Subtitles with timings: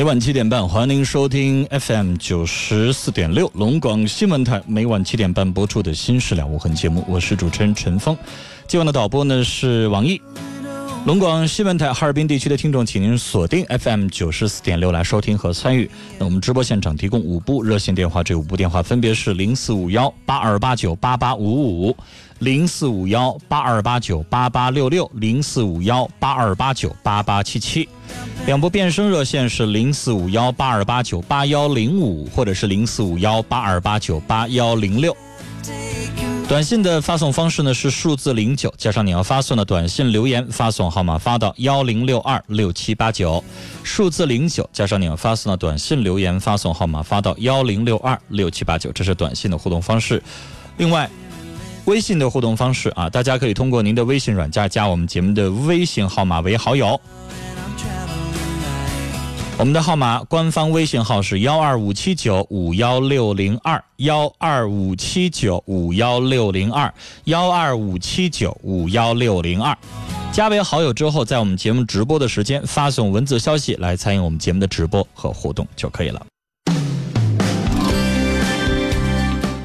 [0.00, 8.16] 每晚七点半，欢迎您收听 FM 九十四点六龙广新闻台每晚七点半播出的《新事了无痕》节目，我是主持人陈峰。
[8.66, 10.18] 今晚的导播呢是王毅。
[11.06, 15.90] 龙广新闻台哈尔滨地区的听众，请您锁定 FM 九十四点六来收听和参与。
[16.18, 21.96] 那我们直播现场提供五部热线电话，这五部电话分别是零四五幺八二八九八八五五。
[22.40, 27.88] 零四五幺八二八九八八六六，零四五幺八二八九八八七七，
[28.46, 35.16] 两部变声热线是零四五幺八二八九八幺零五，或者是零四五幺八二八九八幺零六。
[36.50, 43.44] 短信的发送方式呢是数字零九加上你要发送的短信留言发送号码发到幺零六二六七八九，
[43.84, 50.20] 数字零九加上你要发送的短信留言发送号码发到幺零六二六七八九，这是短信的互动方式。
[50.76, 51.08] 另外。
[51.86, 57.00] 微信的互动方式啊，大家可以通过您的微信软件加我们节目的微信号码为好友。
[59.60, 66.90] 我们的号码官方微信号是幺二五七九五幺六零二幺二五七九五幺六零二
[67.24, 69.76] 幺二五七九五幺六零二。
[70.32, 76.24] 加为好友之后，在我们节目直播的时间发送文字消息来参与我们节目的直播和互动就可以了。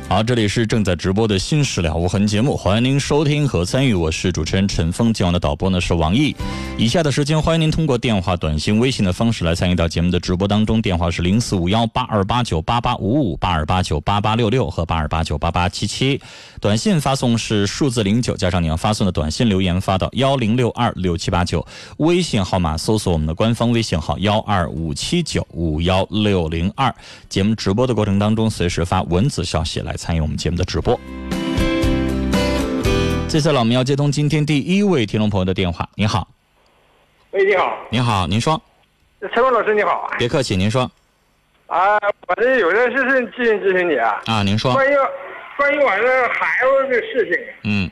[0.08, 3.96] 好，这里是正在直播的《新事了无痕》节目，欢迎您收听和参与。
[3.96, 6.34] 我是主持人陈峰，今晚的导播呢是王毅。
[6.78, 10.80] 以下的时间，欢迎您通过电话、短信、微信的方式来参与到节目的直播当中。
[10.80, 16.22] 电话是零四五幺八二八九八八五五、八二八九八八六六和八二八九八八七七。
[16.62, 21.66] 短信发送是数字零九加上你要发送的短信留言发到幺零六二六七八九。
[21.98, 26.94] 微信号码搜索我们的官方微信号幺二五七九五幺六零二。
[27.28, 29.96] 节目直播的过程当中，随时发文字消息来。
[30.06, 31.00] 参与我们节目的直播。
[33.28, 35.90] 接下来我们要接通今天第一位听众朋友的电话。
[35.96, 36.28] 您好，
[37.32, 38.62] 喂，你好，你好，您说，
[39.34, 40.84] 陈峰老师你好，别客气，您说。
[41.66, 44.22] 啊，我这有件事情咨询咨询你啊。
[44.28, 44.74] 啊，您说。
[44.74, 44.96] 关于
[45.58, 47.44] 关于我这孩子的事情。
[47.64, 47.90] 嗯。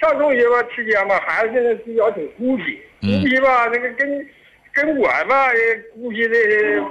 [0.00, 4.26] 上中学吧期间吧，孩子现在比较挺孤僻，孤僻吧，那个跟。
[4.84, 5.50] 跟我吧，
[5.94, 6.34] 估计的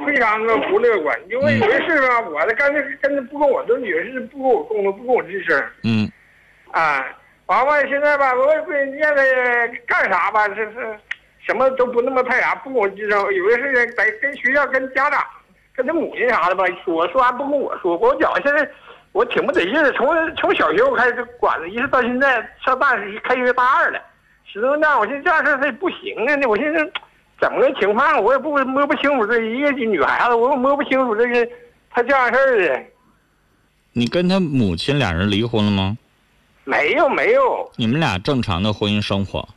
[0.06, 5.64] 非常的不乐观，因为有些事吧，我的干脆跟着不跟我这女儿是不跟我沟通，不跟我吱声。
[5.84, 6.12] 嗯，
[6.72, 7.06] 啊，
[7.46, 10.98] 完了现在吧，我也不现在干啥吧，这是
[11.46, 13.34] 什么都不那么太啥，不跟我吱声。
[13.34, 15.24] 有的事在跟学校、跟家长、
[15.75, 17.96] 跟他母亲啥的吧说，说完不跟我说。
[17.98, 18.69] 我讲现在
[19.14, 24.00] 我挺不得劲的，从从小学我开始管着，一直到现在上大学开学大二了，
[24.46, 25.00] 始终这样。
[25.00, 26.92] 我寻思这样事儿他也不行啊，那我寻思。
[27.40, 28.24] 怎么个情况？
[28.24, 31.48] 我也不摸不清楚这一个女孩子，我摸不清楚这个
[31.90, 32.84] 她这样事儿的。
[33.94, 35.98] 你跟她母亲俩人离婚了吗？
[36.64, 37.72] 没有，没有。
[37.75, 39.48] 你们俩正常的婚姻生活。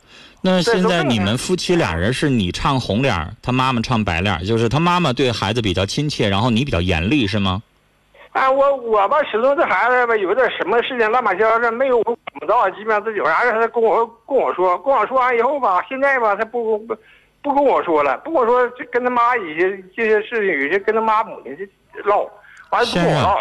[0.41, 7.61] 那现在你们夫妻俩人是你唱红脸，他妈妈唱白脸，就是他妈妈对孩子比较亲切，然后你比较严厉，是吗？
[8.31, 16.95] 啊，我我吧，始终这孩子吧，有点什么事情乱八七糟的，没有我管不到，基本上自己有啥事他跟我跟我说，跟我说完以后吧，现在吧，他不不。
[16.95, 16.97] 不
[17.49, 22.29] 跟我说了，不跟我说，就跟他妈一些这些事情，有些跟他妈母亲就唠，
[22.69, 23.37] 完了不跟我唠。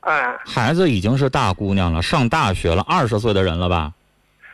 [0.00, 3.92] 哎，孩子已经是大姑娘了，上大学了，二十岁的人了吧？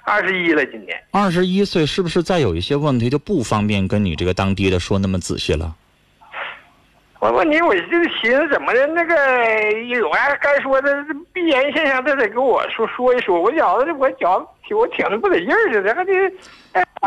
[0.04, 1.00] 二十一了，今年。
[1.10, 5.74] 二十一岁，是不是再有一些问题就不方便跟你这个当爹的说那么仔细了？
[7.20, 7.82] 我问你，我就
[8.20, 10.92] 寻思怎么的，那个有啊该说的
[11.32, 13.40] 必然现象，都得跟我说说一说。
[13.40, 16.12] 我觉得我觉我挺的不得劲儿的，还得。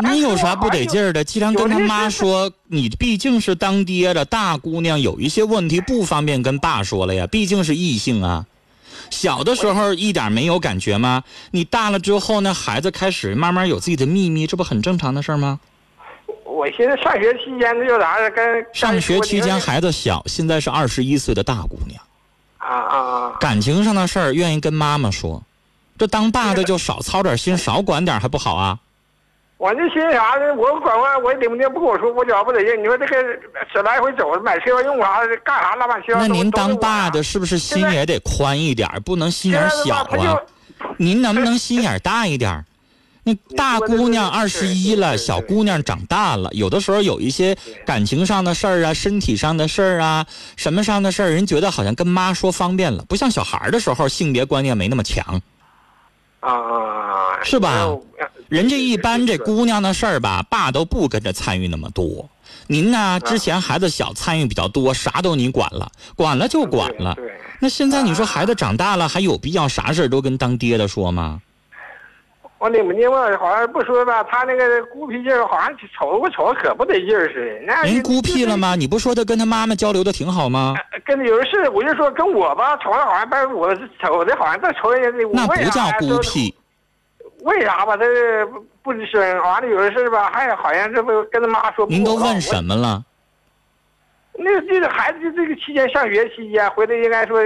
[0.01, 1.23] 你有啥不得劲儿的？
[1.23, 7.25] 既然跟他妈说，你毕竟是当爹的大姑娘，有一些问题不方便跟爸说了呀。
[7.27, 8.45] 毕竟是异性啊。
[9.09, 11.23] 小的时候一点没有感觉吗？
[11.51, 15.59] 你大了之后呢，孩子开始慢慢有自己的秘密，这不很正常的事儿吗？
[16.43, 18.29] 我寻思上学期间那叫啥呀？
[18.29, 22.01] 跟上学期间孩子小，现在是二十一岁的大姑娘，
[22.57, 23.37] 啊啊啊！
[23.39, 25.41] 感情上的事儿愿意跟妈妈说，
[25.97, 28.79] 这当爸的就少操点心，少管点还不好啊？
[29.65, 30.53] 我这寻思啥呢？
[30.53, 32.79] 我管我我领不领不跟我说，我觉不得劲。
[32.79, 33.15] 你说这个
[33.73, 40.39] 这来回走买车用啥的，干啥拉满七那您当爸的是不是心也得宽一点，不能心眼小啊？
[40.97, 42.63] 您能不能心眼大一点？
[43.23, 47.57] 那大姑娘二十一了，小姑娘长大了，有的时候有一些
[47.87, 50.23] 感情上的事儿啊，身体上的事儿啊，
[50.55, 55.41] 什么上的事儿，人觉得好像跟妈说方便了，不像小孩的时候性别观念没那么强。
[56.41, 58.01] 啊啊，是吧呃
[58.55, 62.29] 人家一般这姑娘的事儿吧，爸都不跟着参与那么多。
[62.67, 67.13] 您呢，之前孩子小，参与比较多，啥都你管了，管了就管了。
[67.15, 71.41] 对，那现在你说孩子长大了，还有必要啥事儿都跟当爹的说吗？
[72.57, 73.17] 我领不领吧？
[73.37, 75.69] 好像不说吧，他那个孤僻劲儿，好像
[75.99, 77.65] 瞅我瞅可不得劲儿似的。
[77.65, 78.55] 那人孤僻了？
[78.55, 78.73] 吗？
[78.77, 80.75] 你不说他跟他妈妈交流的挺好吗？
[81.05, 85.25] 跟有的是，我就说跟我吧，瞅着好像把我瞅的好像在瞅人家的。
[85.33, 86.55] 那不叫孤僻，
[87.45, 87.95] 为啥吧？
[87.95, 88.03] 他
[88.81, 91.85] 不吱声，完了有的事吧，还好像这不跟他妈说。
[91.87, 92.41] 您都问？
[92.41, 93.03] 什么了？
[94.33, 97.39] 那这个孩子就这个期间上学期间回来，应该说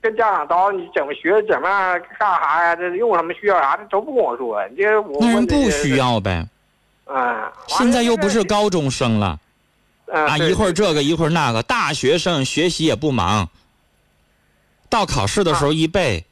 [0.00, 2.74] 跟家长叨你怎么学怎么样干啥呀？
[2.74, 4.60] 这用什么需要啥的都不跟我说。
[4.70, 5.96] 你这我那不需。
[5.96, 6.46] 要呗。
[7.06, 9.38] 嗯，现在又不是高中生了
[10.06, 13.48] 啊，嗯对一会儿这个一会儿那个，大学生学习也不忙，
[14.88, 16.24] 到考试的时候一背，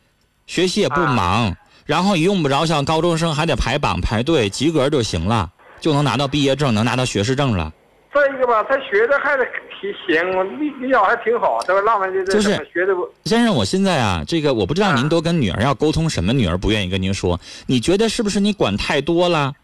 [0.46, 1.55] 学习也不忙，
[1.87, 5.50] 然后也用不着像高中生还得排榜排队，及格就行了，
[5.81, 7.73] 就能拿到毕业证，能拿到学士证了。
[8.12, 9.44] 再一个吧，他学的还得
[9.81, 13.09] 挺行，比比较还挺好，这个浪漫这这就是学的不？
[13.25, 19.55] 先生，我现在啊，这个我不知道您都跟女儿要沟通什么，女儿不愿意跟您说，你觉得是不是你管太多了，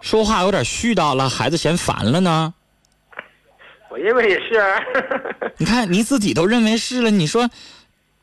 [0.00, 2.54] 说话有点絮叨了，孩子嫌烦了呢？
[3.90, 4.80] 我认为也是啊。
[5.58, 7.50] 你看你自己都认为是了，你说，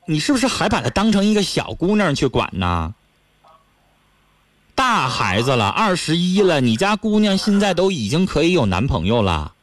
[0.06, 2.94] 你是不是还把她当成一个小姑娘去管呢？
[4.94, 9.54] 大孩子了，二十一了，你家姑娘现在都已经可以有男朋友了，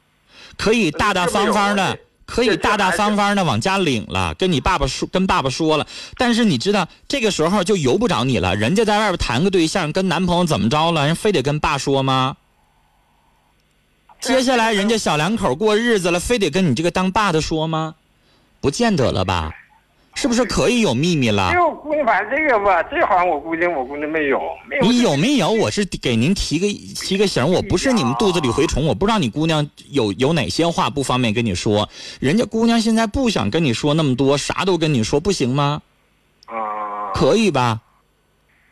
[0.57, 5.87] 可以大大方方的，可以大大方方的往家领了，跟你爸爸说，跟爸爸说了。
[6.17, 12.39] 但是你知道，这个时候就由不着你了，人家在外边谈个对象，跟男朋友怎么着了，人非得跟爸说吗？
[14.23, 17.97] 接下来人家小两口过日子了，非得跟你这个当爸的说吗？
[18.63, 19.53] 不见得了吧？
[20.21, 21.61] 是不是可以有秘密了这？
[21.61, 24.83] 个姑娘，反正这个吧，这行我估计我姑娘没有，没有。
[24.83, 25.49] 你有没有？
[25.49, 26.67] 我是给您提个
[27.01, 31.89] 提个醒，我不是你们肚子里蛔虫，我不知道你姑娘有有哪些话不方便跟你说。
[32.19, 35.83] 人家姑娘现在不想跟你说那么多，啥都跟你说，不行吗？
[36.47, 37.81] 啊可以吧？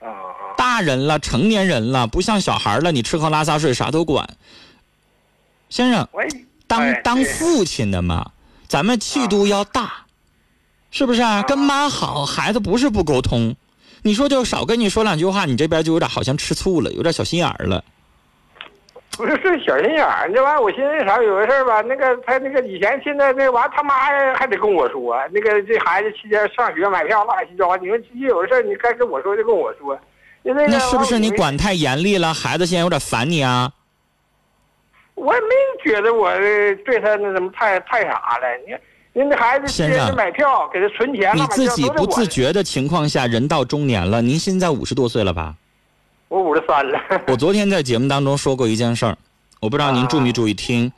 [0.00, 0.56] 啊啊！
[0.56, 4.28] 大人了，成年人了，不像小孩了，你吃喝拉撒睡啥都管。
[5.68, 6.08] 先生，
[6.66, 8.32] 当当父亲的嘛，
[8.66, 10.05] 咱们气度要大，
[10.96, 11.42] 是不是啊？
[11.42, 13.54] 跟妈好，孩子不是不沟通，
[14.02, 17.84] 你说就少跟你说两句话，你这边就有点好像吃醋了，有点小心眼儿了。
[19.10, 23.92] 不是是小心眼儿，这玩意儿我寻思啥，有个事儿吧，那个他那个以前现在这完他妈
[24.34, 29.94] 还得跟我说，那个这孩子期间上学买票乱七八糟，你说一有的事儿你该跟我说就跟我说，
[30.42, 31.28] 就那个那是不是你？
[31.32, 32.32] 管太严厉了？
[32.32, 33.70] 孩子现在有点烦你啊？
[35.14, 35.46] 我也没
[35.84, 36.34] 觉得我
[36.86, 38.80] 对他那什么太太啥了，你看
[39.16, 45.54] 人家孩子期先生买票给他存钱，你自己不自觉的情况下，人到中年了，您现在五十多岁了吧？
[46.28, 49.16] 我五十三了，我昨天在节目当中说过一件事儿，
[49.58, 50.92] 我不知道您注没注意听。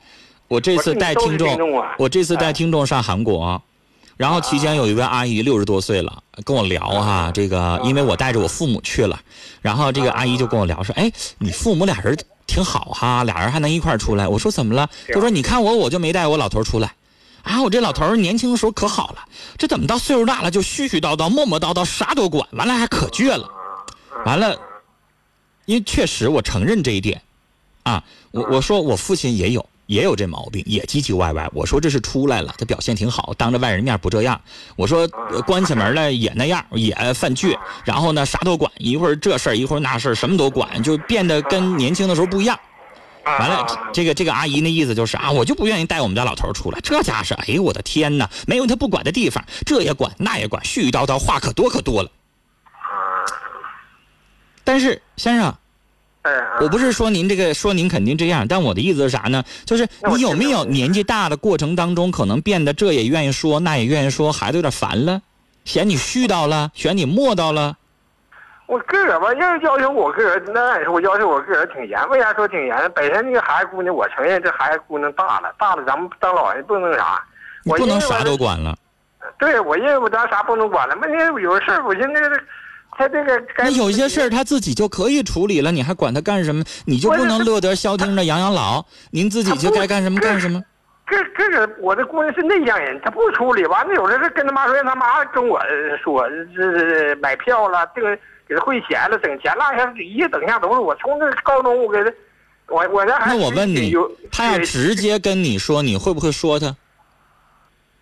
[0.49, 1.57] 我这次带听众
[1.97, 3.61] 我这次带哎听众上韩国，
[4.17, 9.17] 然后期间有一位阿姨六十多岁了，跟我聊哈，这个因为我带着我父母去了，
[9.61, 14.27] 然后这个阿姨就跟我聊说，哎，你父母俩人挺好哈，俩人还能一块儿出来。
[14.27, 14.89] 我说怎么了？
[15.13, 16.91] 她说你看我，我就没带我老头儿出来。
[17.43, 19.25] 啊，我这老头年轻的时候可好了，
[19.57, 23.49] 这怎么到岁数大了就絮絮叨叨、磨磨叨叨，啥都管，完了还可倔了，
[24.25, 24.55] 完了，
[25.65, 27.21] 因为确实我承认这一点，
[27.83, 31.49] 啊，我我说我父亲也有也有这毛病，也唧唧歪歪。
[31.53, 34.39] 我说这是出来了，他表现挺好，当着外人面不这样。
[34.75, 35.07] 我说
[35.47, 42.59] 关起门来也那样，也犯倔，然后呢啥都管，一会儿这事儿一会儿那事儿，什么都管，就变得跟年轻的时候不一样。
[43.37, 46.79] 完了，这个这个阿姨那意思就是啊，我就不愿意带我们家老头出来。
[46.81, 52.09] 这家是，哎呦我的天哪，没有他不管的地方，这也管那也管，絮絮叨叨话可多可多了。
[54.63, 55.55] 但是先生，
[56.21, 56.31] 哎，
[56.61, 59.43] 我不是说您这个说您肯定这样，但我的意思是啥呢？
[59.65, 65.21] 就是你有没有年纪大的过程当中，可能变得这也愿意说，那也愿意说，孩子有点烦了，
[65.65, 67.77] 嫌你絮叨了，嫌你磨叨了。
[68.69, 72.07] 我个儿吧，要要求我个儿，那按说我要求我个儿挺严。
[72.09, 72.91] 为啥说挺严？
[72.93, 77.19] 本身那个孩子姑娘，我承认这孩子姑娘大了，大了，咱们当老人不能啥。
[77.65, 78.75] 我不能啥都管了。
[79.39, 80.95] 对，我认为我咱啥不能管了。
[80.97, 82.21] 问题有事儿，我现在
[82.91, 86.63] 他这个那有些事儿他自己就可以处理了，你还管他干什么？
[86.85, 88.85] 你就不能乐得消停的养养老？
[89.09, 90.61] 您自己就该干什么干什么？
[91.07, 93.65] 这这个我的姑娘是内向人，她不处理。
[93.65, 95.59] 完了有的是跟他妈说，让他妈跟我
[96.03, 96.23] 说，
[96.55, 98.03] 这买票了，定。
[98.49, 100.95] 给他汇钱了，整钱了，像一下整下都是我。
[100.95, 102.11] 从这高中我给他，
[102.67, 103.93] 我我这还那我问你，
[104.31, 106.75] 他要直接跟你说，你会不会说他？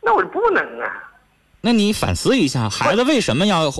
[0.02, 1.04] 那我不能啊。
[1.60, 3.74] 那你反思一下，孩子为什么要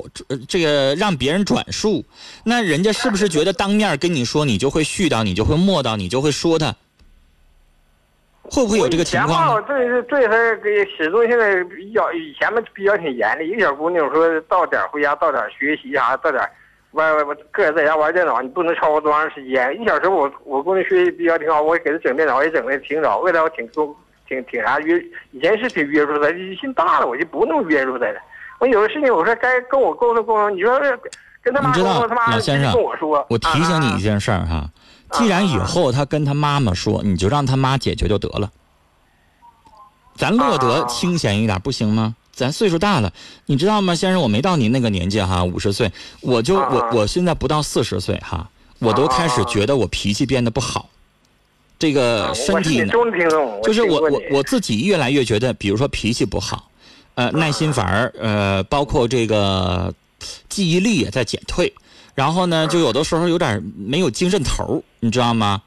[0.50, 2.04] 这个让别人转述？
[2.44, 6.76] 那人家是不是觉得当面跟你说，你就会絮叨，你就会磨叨，你就会说他？
[8.50, 9.54] 会不会有这个情况？
[9.54, 13.50] 我对对对他给始终现在比较以前嘛比较挺严厉。
[13.50, 16.42] 一个小姑娘说到点回家到点学习啥，到点
[16.92, 19.80] 玩玩个人在家玩电脑，你不能超过多长时间。
[19.80, 23.20] 一小时我我姑娘学习比较挺好，我给她整电脑也整的挺早。
[23.20, 23.96] 未来我挺多
[24.28, 24.98] 挺挺啥约，
[25.32, 26.28] 以前是挺约束她，
[26.60, 28.20] 心大了我就不那么约束她了。
[28.60, 30.80] 我有的事情我说该跟我沟通沟通，你说
[31.44, 33.26] 跟他妈沟通，他妈老先生跟我说。
[33.30, 34.66] 我提醒你一件事儿哈。
[35.14, 38.52] 既然以后他跟他妈妈说，你就让他妈解决就得了。
[40.16, 42.16] 咱乐得清闲一点不行吗？
[42.34, 43.12] 咱岁数大了，
[43.48, 44.22] 你知道吗，先生？
[44.22, 48.48] 我没到您那个年纪哈，五十岁，我就我我现在不到四十岁哈，
[48.80, 50.90] 我都开始觉得我脾气变得不好。
[51.80, 52.94] 这个身体呢，
[53.64, 56.70] 就是我我我自己越来越觉得，比如说脾气不好，
[57.16, 59.94] 呃，耐心反而呃，包括这个
[60.48, 61.74] 记忆力也在减退。
[62.18, 65.62] 然后呢，就有的时候有点没有精神头你知道吗？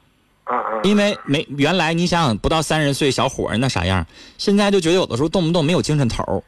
[0.83, 4.05] 因为没原来你想想，不到三十岁小伙儿那啥样，
[4.37, 6.43] 现在就觉得有的时候动不动没有精神头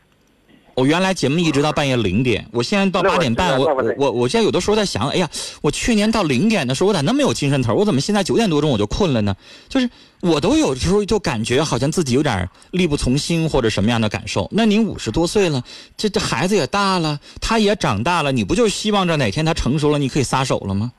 [0.75, 5.29] 我原来节目一直到半夜零点，我现在到八点半，我我我我现在有的时候在想，哎呀，
[5.61, 7.75] 我去年到零点的时候，我咋那么有精神头？
[7.75, 9.35] 我怎么现在九点多钟我就困了呢？
[9.69, 9.89] 就是
[10.21, 14.49] 我都有时候就感觉好像自己有点力不从心或者什么样的感受。
[14.51, 15.63] 那您五十多岁了，
[15.95, 20.91] 这这孩子也大了，他也长大了，你不就希望着哪天他成熟了，你可以撒手了吗？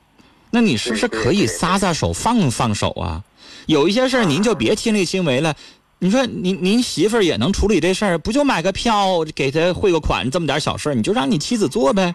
[0.51, 3.21] 那你是不是可以撒撒手、放放手啊？
[3.65, 5.53] 有一些事儿您就别亲力亲为了。
[5.99, 12.13] 你说您您媳妇儿也能处理这事儿，不就买个票给他汇个款这么点小事儿，你就让你妻子做呗，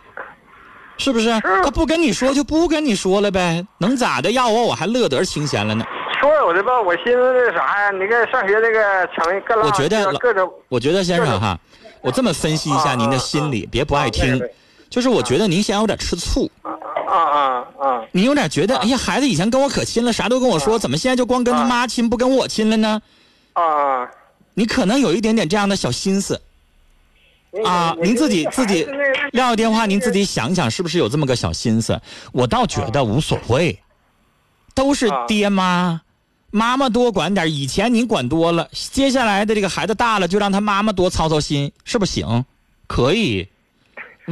[0.99, 1.41] 是不是？
[1.41, 4.31] 他不跟你说就不跟你说了呗，能咋的？
[4.33, 5.85] 要我我还乐得清闲了呢。
[6.21, 11.59] 说有的吧，我寻思那啥呀，你看上学那个成各我觉得各种，我觉得先生哈，
[12.03, 14.39] 我这么分析一下您的心理，别不爱听，
[14.91, 16.51] 就是我觉得您现在有点吃醋。
[16.63, 18.05] 啊啊啊！
[18.13, 23.01] 你有点觉得，哎呀，孩子以前跟我可亲了，啥都跟我说，怎么现在就光跟他妈亲，不跟我亲了呢？
[23.53, 24.09] 啊，
[24.55, 26.41] 你可能有一点点这样的小心思，
[27.65, 28.87] 啊，您自己自己
[29.33, 32.01] 撂个电话，您自己想想是不是有这么个小心思？
[32.33, 33.79] 我倒觉得无所谓，
[34.75, 36.03] 都是爹妈，
[36.51, 37.51] 妈妈多管点。
[37.53, 42.45] 以前您管多了，接下来的这个孩子大了，就让他妈妈多操操心，是不是行？
[42.87, 43.49] 可以。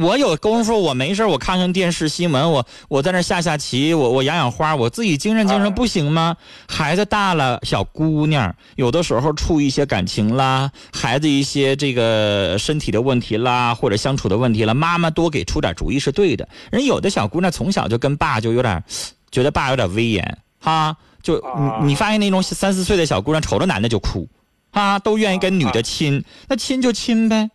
[0.01, 6.35] 我有功夫，我没事我看看电视新闻，我我在那下下棋，我我养养花，我自己精神精神不行吗？
[6.67, 16.47] 孩子大了，小姑娘有的时候处一些感情啦，孩子一些这个身体的问题啦，或者相处的问题了，妈妈多给出点主意是对的。
[16.71, 18.83] 人有的小姑娘从小就跟爸就有点，
[19.31, 21.35] 觉得爸有点威严，哈，就
[21.81, 24.27] 你你发现那种三四岁的小姑娘瞅着男的就哭，
[24.71, 27.49] 哈，都愿意跟女的亲，那亲就亲呗。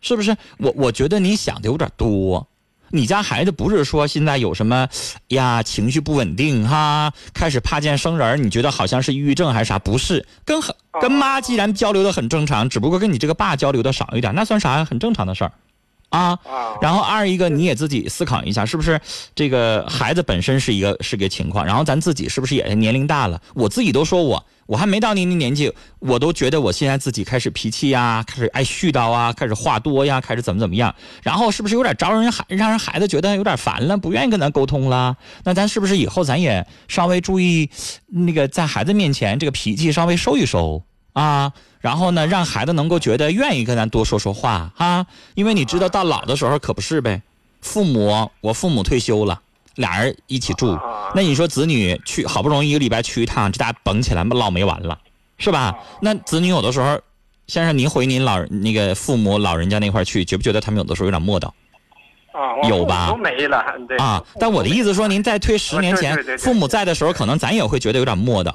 [0.00, 0.72] 是不是我？
[0.76, 2.46] 我觉得你想的有点多。
[2.90, 4.88] 你家孩子不是说现在有什么
[5.28, 9.78] 呀情绪不稳定哈，开始怕见生人你觉得好像是抑郁症还是啥？
[9.78, 10.58] 不是，跟
[11.00, 14.84] 跟妈既然交流的很正常，只不过跟你这个爸交流的少一点，那算啥呀？
[14.86, 15.52] 很正常的事儿。
[16.10, 16.38] 啊，
[16.80, 19.00] 然后二一个你也自己思考一下，是不是
[19.34, 23.40] 这个孩子本身是一个是个情况，然后咱自己是不是也年龄大了？
[23.54, 35.16] 我自己都说我我还没到您的年纪，我都觉得我现在自己开始脾气呀，开始爱絮叨啊，开始话多呀，开始怎么怎么样，然后是不是有点招人孩让人孩子觉得有点烦了，不愿意跟咱沟通了？
[35.44, 37.68] 那咱是不是以后咱也稍微注意
[38.06, 40.82] 那个在孩子面前这个脾气稍微收一收
[41.18, 41.52] 啊？
[41.80, 47.22] 然后呢，让孩子能够觉得愿意跟咱多说说话哈，因为你知道到老的时候可不是呗。
[47.60, 49.40] 父母，我父母退休了，
[49.76, 50.78] 俩人一起住，
[51.14, 54.98] 那你说子女去好不容易一个礼拜去一趟，这家绷起来唠没完了，
[55.38, 55.76] 是吧？
[56.00, 56.98] 那子女有的时候，
[57.46, 61.48] 先生您回您老那个父母老人家那块去，觉不觉得他们有的时候有点磨叨？
[62.32, 63.08] 啊，有吧？
[63.08, 63.96] 都没了，对。
[63.98, 68.52] 啊，但我的意思说，您再推十年前，父母在的时候，可能咱也会觉得有点磨叨。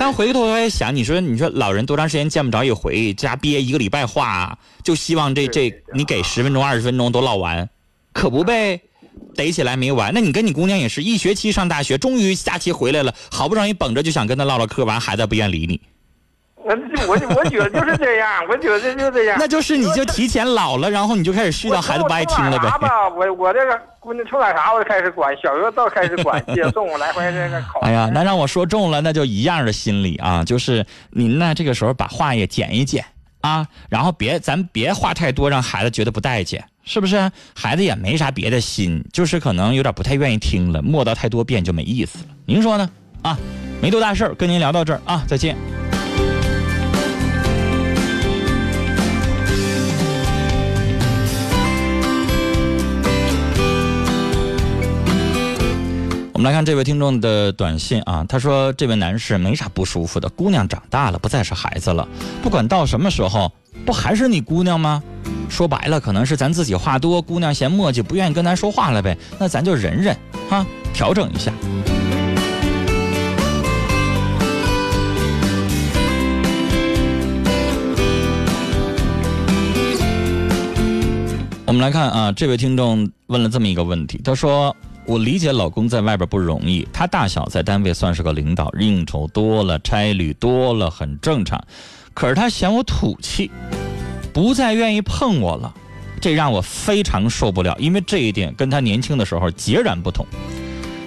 [0.00, 7.68] 但回过头来想，你说你说老人多长时间见不着一回，家憋一个礼拜话，就希望这这你给十分钟二十分钟都唠完，
[8.12, 8.80] 可不呗？
[9.34, 10.12] 逮起来没完。
[10.14, 15.80] 那你跟你姑娘也是一学期上大学，终于假期回来了，好不容易绷着就想跟她唠唠嗑，完孩子不愿理你，
[16.68, 19.36] 我我我觉得就是这样，我觉得就这样。
[19.38, 22.68] 那就是你就提前老了，然后你就开始絮叨孩子不爱听了呗。
[22.78, 27.80] 吧，我我这个姑娘出点啥我就开始管，小学倒开始管接送来回这个考。
[27.80, 33.04] 哎呀，那让我说中了，那就一样的心理啊，就是您呢这个时候把话也减一减
[33.40, 36.64] 啊，然后别咱别话太多，让孩子觉得不待见。
[36.84, 42.24] 是不是孩子也没啥别的心，就是可能有点不太愿意听了，磨叨太多遍就没意思了。
[42.46, 42.90] 您说呢？
[43.22, 43.36] 啊，
[43.82, 45.56] 没多大事儿，跟您聊到这儿啊，再见。
[56.38, 62.06] 我们来看这位听众的短信啊，他说这位男士没啥不舒服的，姑娘长大了，不再是孩子了，
[62.44, 63.50] 不管到什么时候，
[63.84, 65.02] 不还是你姑娘吗？
[65.48, 69.18] 说白了，可能是咱自己话多，姑娘嫌磨叽，不愿意跟咱说话了呗。
[69.36, 70.16] 那咱就忍忍，
[70.48, 70.64] 哈，
[70.94, 71.52] 调整一下。
[81.66, 84.74] 我们来看啊，这位听众问了这么一个问题，他说
[85.08, 91.58] ：“我理解老公在外边不容易，他大小在单位算是个领导，应酬多了，差旅多了，很正常。
[92.12, 93.50] 可是他嫌我土气。”
[94.34, 95.74] 不再愿意碰我了，
[96.20, 100.24] 这让我非常受不了，因为这一点跟他年轻的时候截然不同。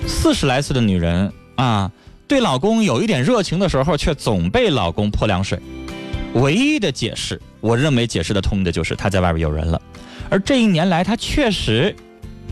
[0.07, 1.89] 四十来岁的女人啊，
[2.27, 5.57] 对老公有一点热情的时候，却总被老公泼凉水。
[6.33, 9.79] 唯一的解释，我认为解释得通的就是他在外边有人了。
[10.29, 11.95] 而这一年来，他确实，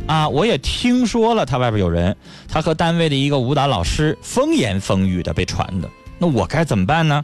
[0.09, 5.87] 啊，我也听说了她外边有人，她和单位的一个舞蹈老师风言风语的被传的。
[6.17, 7.23] 那我该怎么办呢？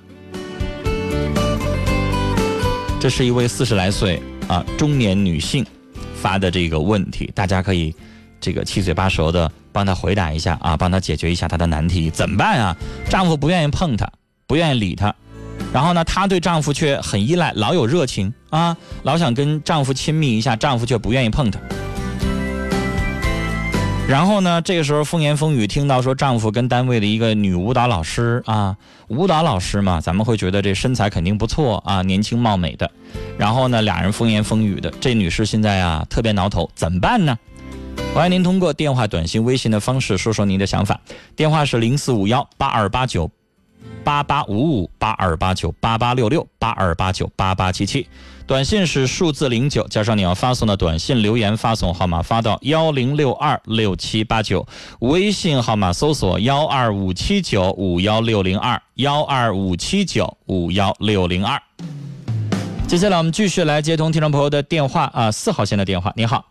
[3.00, 5.66] 这是一位四十来岁啊中年女性
[6.16, 7.92] 发的这个问题，大家可以
[8.40, 12.78] 这个七嘴八舌的帮她回答一下啊，帮她解决一下她的难题，怎么办啊？
[13.10, 14.08] 丈夫不愿意碰她，
[14.46, 15.12] 不愿意理她，
[15.74, 21.60] 然后呢，她对丈夫却很依赖，老有热情啊，老想跟丈夫亲密一下，丈夫却不愿意碰她。
[24.08, 24.62] 然后呢？
[24.62, 32.90] 这个时候风言风语，听到说丈夫跟单位的一个女舞蹈老师啊，舞蹈老师嘛，咱们会觉得这身材肯定不错啊，年轻貌美的。
[33.36, 37.36] 然后呢，俩人风言风语的，这女士现在啊特别挠头，怎么办呢？
[38.14, 41.02] 欢迎您通过电话、短信、微信的方式说说您的想法。
[41.36, 43.30] 电话是零四五幺八二八九
[44.04, 48.08] 八八五五八二八九八八六六八二八九八八七七。
[48.48, 54.68] 短信是数字零九加上你要发送的短信留言发送号码发到幺零六二六七八九，
[55.00, 61.60] 微信号码搜索幺二五七九五幺六零二幺二五七九五幺六零二。
[62.88, 66.46] 接下来我们继续来接通听众朋友的电话啊，四号线的电话，您好，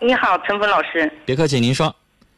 [0.00, 1.10] 你好，陈峰老师。
[1.24, 1.94] 别客气，您说。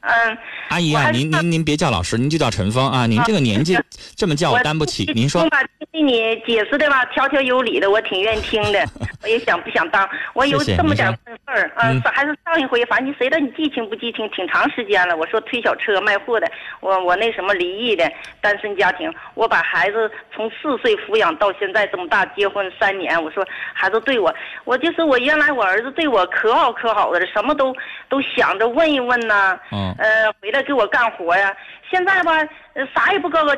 [0.06, 0.38] 嗯，
[0.68, 3.76] 阿姨啊，您您您别叫老师，您就叫陈峰啊，您这个年纪
[4.14, 5.04] 这么叫我担不起。
[5.14, 5.44] 您说。
[5.92, 8.84] 听你解释的吧，条条有理的，我挺愿意听的。
[9.22, 11.90] 我也想不想当，我有这么点份事儿啊。
[12.12, 14.28] 还是上一回，反正你谁道你记清不记清？
[14.28, 15.16] 挺长时间了。
[15.16, 16.46] 我说推小车卖货的，
[16.80, 18.10] 我我那什么离异的
[18.42, 23.22] 单身家庭，我把孩子从四岁抚养到现在这么大，结婚三年。
[23.22, 23.42] 我说
[23.72, 24.32] 孩子对我，
[24.64, 27.74] 我就是我原来我儿子对我可好可好的，什么都
[28.10, 29.58] 都想着问一问呐。
[29.72, 29.95] 嗯。
[29.98, 31.54] 呃，回来给我干活呀。
[31.88, 32.32] 现在吧，
[32.94, 33.56] 啥也不告诉我，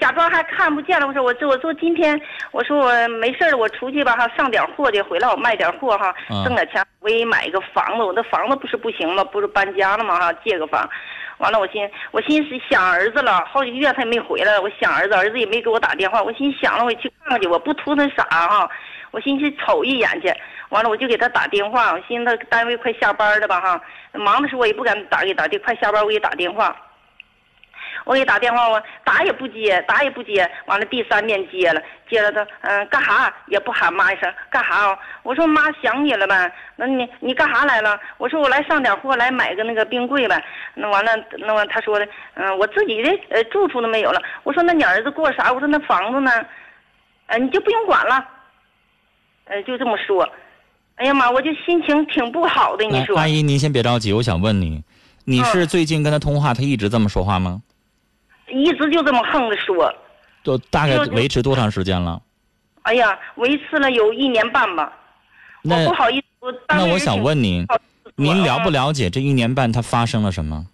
[0.00, 1.06] 假装还看不见了。
[1.06, 2.20] 我说我这我说今天
[2.52, 8.04] 我说我没事我出去吧哈，上点货去，回来我卖点货哈，挣点钱，我也买一个房子。
[8.04, 9.24] 我那房子不是不行吗？
[9.24, 10.32] 不是搬家了吗哈？
[10.44, 10.88] 借个房，
[11.38, 16.22] 完了我心我心是想儿子了，好几个月他也没回来，我想儿子，儿子也没给我打电话。
[16.22, 18.70] 我心想了，我去看看去，我不图他啥哈，
[19.10, 20.32] 我寻思瞅一眼去。
[20.70, 23.80] 完了我就给他打电话，我寻思他单位快下班了吧哈，
[24.12, 26.74] 忙的时候我也不敢打给打的，快下班我给打电话。
[28.04, 30.48] 我给打电话，我打也不接，打也不接。
[30.66, 34.96] 完了第三遍接了，接了他，嗯，干哈也不喊妈一声，干哈？
[35.24, 36.52] 我说妈想你了呗。
[36.76, 37.98] 那你你干哈来了？
[38.18, 40.44] 我说我来上点货，来买个那个冰柜呗。
[40.74, 44.22] 那完了，那完他说的，嗯，我自己的呃住处都没有了。
[44.44, 45.52] 我说那你儿子过啥？
[45.52, 46.30] 我说那房子呢？
[47.26, 48.24] 呃，你就不用管了。
[49.46, 50.28] 呃，就这么说。
[50.96, 52.84] 哎呀妈，我就心情挺不好的。
[52.84, 54.82] 你说，阿姨您先别着急，我想问你，
[55.24, 57.60] 你是最近跟他通话，他一直这么说话吗？
[58.48, 59.92] 一直就这么横着说，
[60.42, 62.22] 都大概维持多长时间了？
[62.82, 64.92] 哎呀，维持了有一年半吧。
[65.62, 67.66] 那不好意思，我那我想问您，
[68.14, 70.66] 您了不了解这一年半他发生了什么？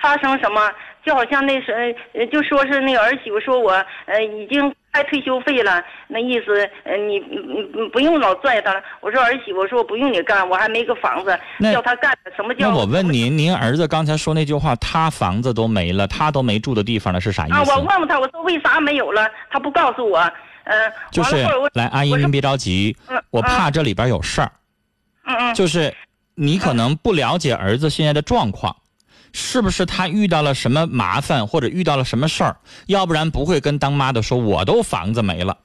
[0.00, 0.70] 发生什么？
[1.04, 3.72] 就好像那时呃就说是那个儿媳妇说我
[4.06, 7.38] 呃已经开退休费了，那意思呃你你
[7.72, 8.82] 你不用老拽他了。
[9.00, 12.68] 我说儿媳妇说我不用你干，我还没个房子，那叫他干什么叫？
[12.68, 17.70] 那我问您，您儿子刚才说那句话，他房子都没了，他都没住的地方了，是啥意思啊，思？
[17.70, 19.28] 我问问他，我说为啥没有了？
[19.50, 20.18] 他不告诉我。
[20.64, 24.52] 嗯、就是来，阿姨您别着急，嗯我怕这里边有事儿，
[25.24, 25.94] 嗯嗯就是
[26.34, 28.74] 你可能不了解儿子现在的状况。
[29.32, 32.56] 是不是他遇到了什么麻烦，或者遇到了什么事儿？
[32.86, 35.56] 要不然不会跟当妈的说我都房子没了。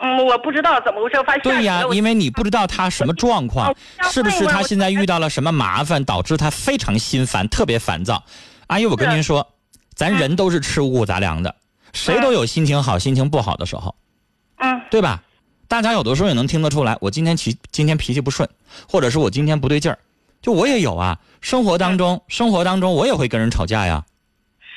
[0.00, 3.74] 嗯，我不知道怎么回事，发现对呀，因为为你不知道他什么状况
[4.10, 8.22] 是不是他现在遇到了什么麻烦，导致他非常心烦，特别烦躁。
[8.68, 9.46] 阿姨，我跟您说，
[9.94, 11.56] 咱人都是吃五谷杂粮的，
[11.92, 13.94] 谁都有心情好、心情不好的时候，
[14.58, 15.22] 嗯对吧？
[15.66, 18.48] 大家有的时候也能听得出来，我今天脾今天脾气不顺，
[18.88, 19.98] 或者是我今天不对劲儿，
[20.42, 21.18] 就我也有啊。
[21.40, 24.04] 生活当中，生活当中我也会跟人吵架呀。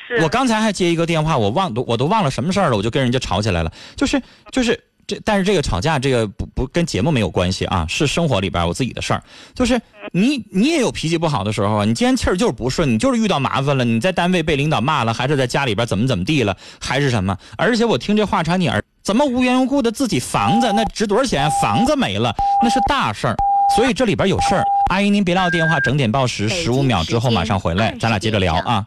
[0.07, 3.71] 是我刚才还接一个电话，我忘都我都忘了什么事儿了，我就跟人家吵起来了。
[3.95, 4.21] 就是
[4.51, 9.23] 就是这，但是这个吵架这个不不跟节目没有关系啊，是生活里边我自己的事儿。
[9.55, 17.37] 就是你你也有脾气不好的时候啊，你今天气儿就是不顺，你就是遇到麻烦了，你在单位被领导骂了，还是在家里边怎么怎么地了，还是什么？
[17.57, 21.49] 而且我听这话茬，你儿怎么无缘无故的自己房子那值多少钱？
[21.61, 23.35] 房子没了，那是大事儿。
[23.75, 28.85] 所以这里边有事儿，阿姨您别撂电话，整点报时，十五秒之后马上回来，咱俩接着聊啊。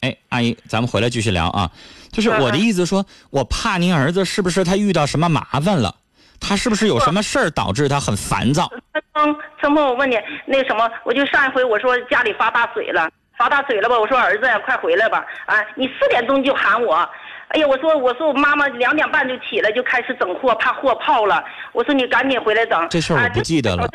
[0.00, 1.70] 哎，阿姨，咱们回来继续聊啊。
[2.10, 5.94] 就是我的意思说，我怕您儿子是不是他遇到什么麻烦了？
[6.40, 8.70] 他是不是有什么事儿导致他很烦躁？
[8.92, 13.98] 陈峰，陈峰，我问你，那什么，我就上一回我说家里发大水了，发大水了吧？
[13.98, 15.24] 我说儿子，快回来吧！
[15.46, 17.08] 啊，你四点钟就喊我，
[17.48, 21.44] 哎呀，我说我说我妈妈两点半就起来就开始整货，怕货泡了。
[21.72, 22.88] 我说你赶紧回来整。
[22.88, 23.88] 这事儿我不记得了啊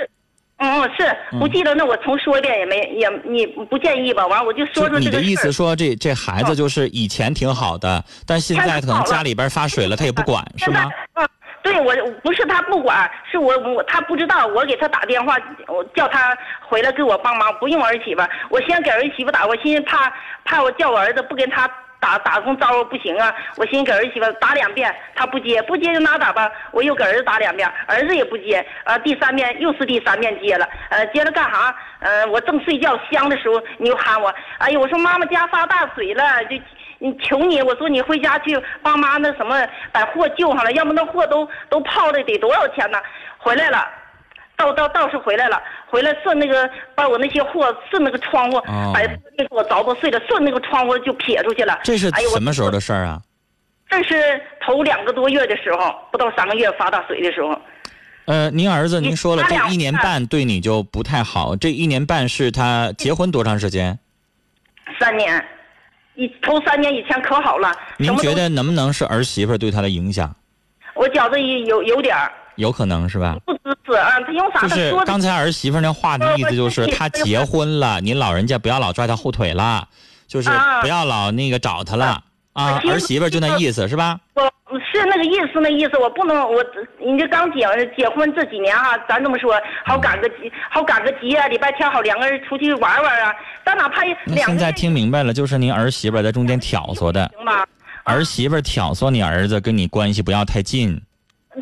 [0.61, 4.27] 嗯嗯，是不记得，那我重说一遍也没也你不建议吧？
[4.27, 10.89] 完我就说说你的意这个事儿思说这这孩子就是以前挺好的，但现在可能家里边发水了，他也不管，是吗？
[11.15, 11.27] 嗯，
[11.63, 20.11] 对我不是他不管，是我我他不知道，我给他打电话，我叫他回来给我帮忙，不用儿媳妇，我先给儿媳妇打，我寻思怕
[20.43, 21.69] 怕我叫我儿子不跟他。
[21.99, 23.33] 打打声招呼不行啊！
[23.57, 26.49] 我寻思给儿媳妇打两遍，她不接，不接就拉倒吧。
[26.71, 28.65] 我又给儿子打两遍，儿子也不接。
[28.85, 31.75] 呃，第三遍又是第三遍接了，呃，接了干啥？
[31.99, 36.55] 呃，我正睡觉香的时候，你又喊我，哎呀，我说妈妈家发大水了，就
[36.99, 42.97] 你求你，我说你回家去帮妈那什么把货救上来，要不那货都都泡的得多少钱呢？
[43.37, 43.85] 回来了。
[44.59, 48.99] 倒倒倒是回来了，回来顺那个把我那些货顺那个窗户，哦把
[49.37, 51.79] 那个我凿破碎了，顺那个窗户就撇出去了。
[51.81, 53.21] 这是什么时候的事儿啊？
[53.89, 57.59] 这是头两个多月的时候，不到三个月发大水的时候。
[58.25, 63.97] 呃，您儿子您说了，这一年半对你就不太好，这一年半是他结婚多长时间？
[64.99, 65.43] 三年，
[66.15, 67.73] 以头三年以前可好了。
[67.97, 70.35] 您觉得能不能是儿媳妇对他的影响？
[70.93, 73.37] 我觉着有有点儿有可能是吧？
[73.45, 74.19] 不支持啊？
[74.25, 74.59] 他用啥？
[74.61, 79.87] 就是刚才儿媳妇那话的意思，就是他结婚了，您老人家不要老拽他后腿了，
[80.27, 82.21] 就是啊不要老那个找他了
[82.53, 82.81] 啊。
[82.87, 84.19] 儿媳妇就那意思是吧？
[84.35, 84.43] 我
[84.91, 86.63] 是那个意思，那意思，我不能，我
[86.99, 87.61] 你这刚结
[87.97, 93.33] 结婚这几年哈、咱这么说，好赶个节，好赶个集啊，礼拜天好两个人出去玩玩啊，
[93.65, 97.65] 咱哪怕那现在听明白了，就是您儿媳妇在中间挑唆的，行吧？
[98.03, 101.01] 儿媳妇挑唆你儿子跟你关系不要太近。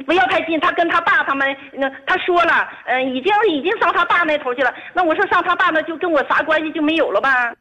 [0.05, 4.73] 不要太近，他跟他爸他们，那他说了，嗯、已经已经上他爸那头去了。
[4.93, 7.53] 那我说上他爸那就跟我啥关系就没有了吧？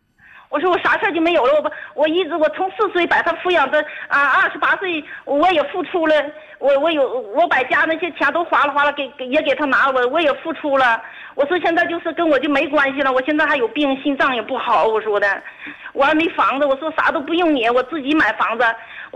[0.48, 6.14] 我说我啥事就没有了，我不，我一直我从四岁把他抚养的啊，二十八岁我也付出了，
[6.58, 11.02] 我我有我把家那些钱都花了花了给给也给他拿了，我我也付出了。
[11.34, 15.42] 我说现在就是跟我就没关系了，我现在还有病，心脏也不好，我说的，
[15.92, 18.64] 我还没房子，我说啥都不用你，我自己买房子。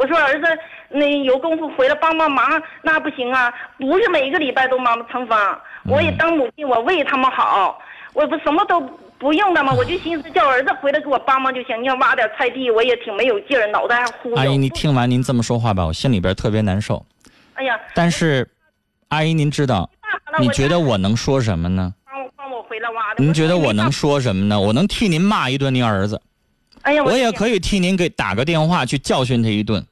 [0.00, 0.46] 我说儿子，
[0.88, 2.42] 那有功夫回来帮帮忙，
[2.80, 7.78] 那不行啊，不是每个礼拜都忙成方，我也当母亲，我为他们好，
[8.14, 8.80] 我不什么都
[9.18, 11.78] 不用的嘛，我就寻思叫儿子回来给我帮忙就行。
[11.82, 14.36] 你要挖点菜地，我也挺没有劲儿，脑袋还忽悠。
[14.36, 17.04] 阿姨，您听完您这么说话吧，我心里边特别难受。
[17.52, 18.48] 哎呀，但是，
[19.08, 19.90] 阿姨您知道，
[20.38, 21.92] 你觉得我能说什么呢？
[23.18, 24.18] 您觉得我能说？
[24.18, 24.58] 什么呢？
[24.58, 26.18] 我能替您骂一顿您儿子，
[26.80, 27.30] 哎呀，我也。
[27.32, 29.84] 可以替您给打个电话去教训他一顿，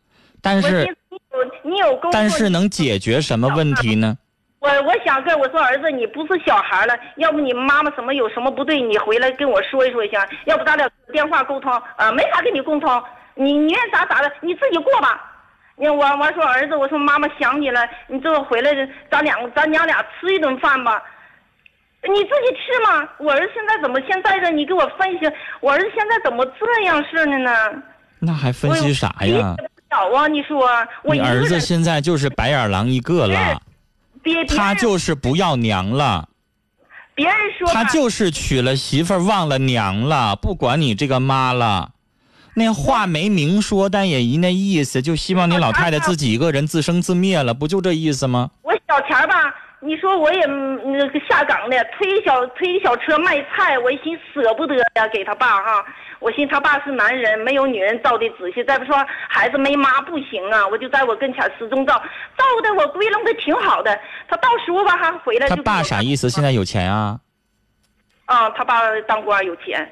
[0.43, 4.17] 但是你有你有功夫，但是能解决什么问题呢？
[4.61, 13.03] 我我想跟我说儿子，你不是小孩了，要不你妈妈什么有什么不对，你回来跟我说一说行，要不咱俩电话沟通，啊，没法跟你沟通，
[13.35, 15.25] 你你愿意咋咋的，你自己过吧。
[15.77, 18.73] 你我我说儿子，我说妈妈想你了，你这回来，
[19.09, 21.01] 咱俩咱娘俩吃一顿饭吧。
[22.03, 23.09] 你自己吃嘛。
[23.19, 24.51] 我儿子现在怎么现在的？
[24.51, 27.51] 你给我分析，我儿子现在怎么这样式的呢？
[28.19, 29.55] 那还分析啥呀？
[29.91, 30.59] 小啊，你说
[31.03, 33.61] 我你儿子现在就是白眼狼一个了，
[34.23, 36.29] 别他就是不要娘了。
[37.15, 41.91] 别人说他就是娶了媳妇忘了娘了，不管你这个妈了。
[42.55, 48.51] 那话没明说，但也一那意思，就希望你老太太自己一个人自生自灭了，不就这意思吗？
[48.63, 55.85] 我小钱吧，你说我也那个下岗的，推小推小车卖菜，我一心舍不得呀，给他爸哈。
[56.19, 58.65] 我寻他爸是男人，没有女人照的仔细。
[58.65, 58.97] 再不说
[59.29, 61.95] 孩子没妈不行啊，我就在我跟前始终照，
[62.37, 63.97] 照的我归拢的挺好的。
[64.27, 65.49] 他到时候吧还回来。
[65.49, 66.29] 他爸啥意思？
[66.29, 67.21] 现在有钱啊？
[68.25, 69.89] 啊，他爸当官有钱。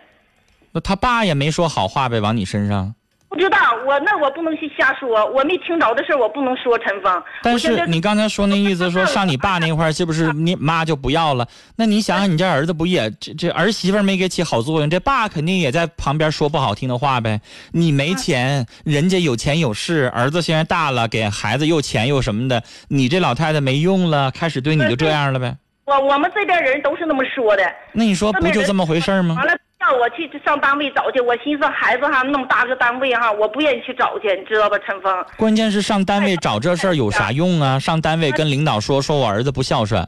[0.73, 2.93] 那他爸也没说好话呗，往你身上。
[3.29, 6.79] 不知道我那我不能去瞎说，我没听着的事我不能说。
[6.79, 11.47] 陈峰，但是你刚才说那意思，说上你爸那块儿，是不是你妈就不要了？
[11.75, 17.41] 那你想想，你这儿子不也这这儿媳妇没给起好作用，这爸肯定也在旁边说不好听的话呗。
[17.73, 25.57] 你没钱，人家有钱有势，儿子现在大了，给孩子又钱又什么的，你这老太太没用了，开始对你就这样了呗。
[25.87, 27.63] 我我们这边人都是那么说的。
[27.93, 29.35] 那你说不就这么回事吗？
[29.37, 29.53] 完了。
[29.87, 35.25] 叫我去上单位找去，我寻思孩子哈那么大个单位哈，我不愿意去找去，你知道吧，陈峰？
[35.37, 37.79] 关键是上单位找这事儿有啥用啊？
[37.79, 40.07] 上单位跟领导说说我儿子不孝顺，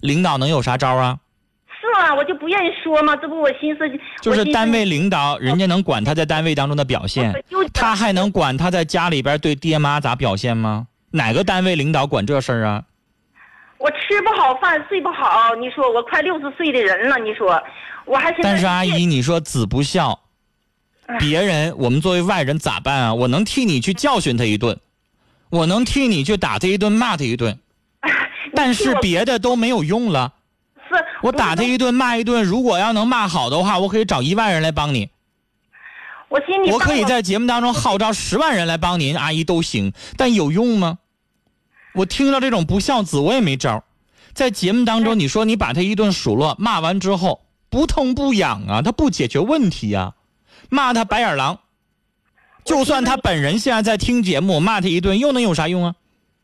[0.00, 1.18] 领导能有啥招啊？
[1.80, 3.84] 是啊，我就不愿意说嘛，这不我寻思
[4.20, 7.32] 就是单位领导，人家能管他在单位当中的表现，
[7.72, 10.86] 他还能管他在家里边对爹妈咋表现吗？
[11.12, 12.82] 哪个单位领导管这事儿啊？
[13.78, 17.62] 我吃不好饭，睡不好，你说我快六十岁的人了，你说。
[18.12, 20.20] 我还但是阿姨，你说子不孝，
[21.18, 23.14] 别人我们作为外人咋办啊？
[23.14, 24.78] 我能替你去教训他一顿，
[25.48, 27.58] 我能替你去打他一顿，骂他一顿，
[28.54, 30.34] 但是别的都没有用了。
[30.90, 35.08] 是，我打他一顿，骂一顿，如果要能骂好的话，我可以找一万人来帮你。
[36.28, 40.98] 我心里我可以在节目当中号召十万人来帮您，阿姨都行，但有用吗？
[41.94, 43.82] 我听到这种不孝子，我也没招。
[44.34, 47.40] 在节目当中，你说你把他一顿数落，骂完之后。
[47.72, 50.12] 不痛不痒啊，他不解决问题呀，
[50.68, 51.58] 骂他白眼狼，
[52.64, 55.94] 就算他本人现在在听节目，骂他一顿又能有啥用啊？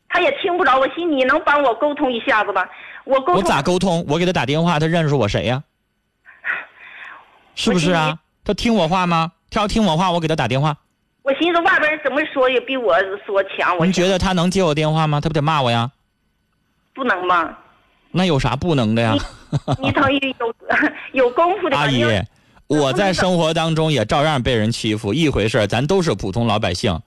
[0.09, 2.67] 他也听不着，我寻你能帮我沟通一下子吧？
[3.05, 4.03] 我沟我咋沟通？
[4.09, 5.63] 我给他打电话，他认识我谁呀？
[7.53, 8.17] 是不是啊？
[8.43, 9.31] 他听我话吗？
[9.51, 10.75] 他要听我话，我给他打电话。
[11.21, 13.77] 我寻思外边人怎么说也比我说强。
[13.87, 15.21] 你觉得他能接我电话吗？
[15.21, 15.91] 他不得骂我呀？
[16.95, 17.55] 不能吗？
[18.11, 19.15] 那有啥不能的呀？
[19.81, 20.55] 你等于有
[21.25, 22.03] 有功夫的阿姨，
[22.67, 26.99] 我在生活当中也照样被人欺负，一回事咱都是普通老百姓。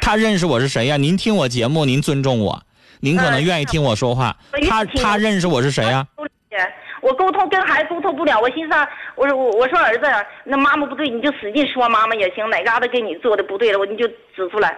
[0.00, 0.96] 他认识我是谁呀？
[0.96, 2.62] 您听我节目，您尊重我，
[3.00, 4.36] 您可能愿意听我说话。
[4.68, 6.06] 他他认识我是谁呀？
[7.02, 8.74] 我沟通跟孩子沟通不了，我寻思，
[9.14, 10.06] 我说我我说儿子，
[10.44, 14.76] 那妈妈不对，你就使劲说妈妈也行，哪嘎达给你做的不对了，我你就指出来。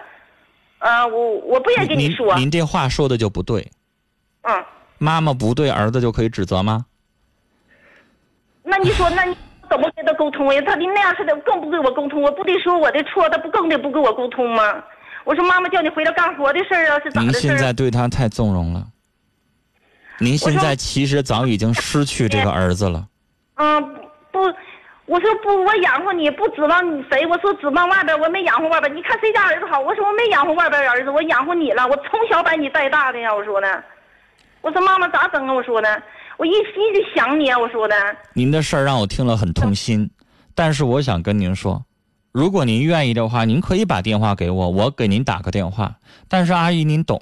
[0.79, 2.35] 呃，我我不愿意跟你说。
[2.35, 3.67] 您这话说的就不对。
[4.43, 4.63] 嗯。
[4.99, 6.85] 妈妈不对，儿子就可以指责吗？
[8.63, 9.35] 那你说，那你
[9.67, 10.61] 怎么跟他沟通呀？
[10.65, 12.21] 他的那样似的，更不跟我沟通。
[12.21, 14.83] 我不得说我的错，他不更得不跟我沟通吗？
[15.23, 18.85] 我说妈妈叫你回来干活的事儿啊，是咋的您现在对他太纵容了。
[20.19, 23.07] 您现在其实早已经失去这个儿子了。
[23.55, 23.81] 嗯，
[24.31, 24.39] 不，
[25.05, 27.25] 我说不，我养活你不指望你谁？
[27.25, 28.95] 我说指望外边，我没养活外边。
[28.95, 29.79] 你看谁家儿子好？
[29.79, 31.87] 我说我没养活外边儿子，我养活你了。
[31.87, 33.81] 我从小把你带大的呀，我说呢。
[34.61, 35.53] 我说妈妈咋整啊？
[35.53, 36.03] 我说的，
[36.37, 37.57] 我一心就想你啊！
[37.57, 37.95] 我说的。
[38.33, 40.09] 您的事儿让我听了很痛心，
[40.53, 41.85] 但是我想跟您说，
[42.31, 45.95] 如果您愿意的话，您可以把电话给我，我给您打个电话。
[46.27, 47.21] 但是阿姨您懂，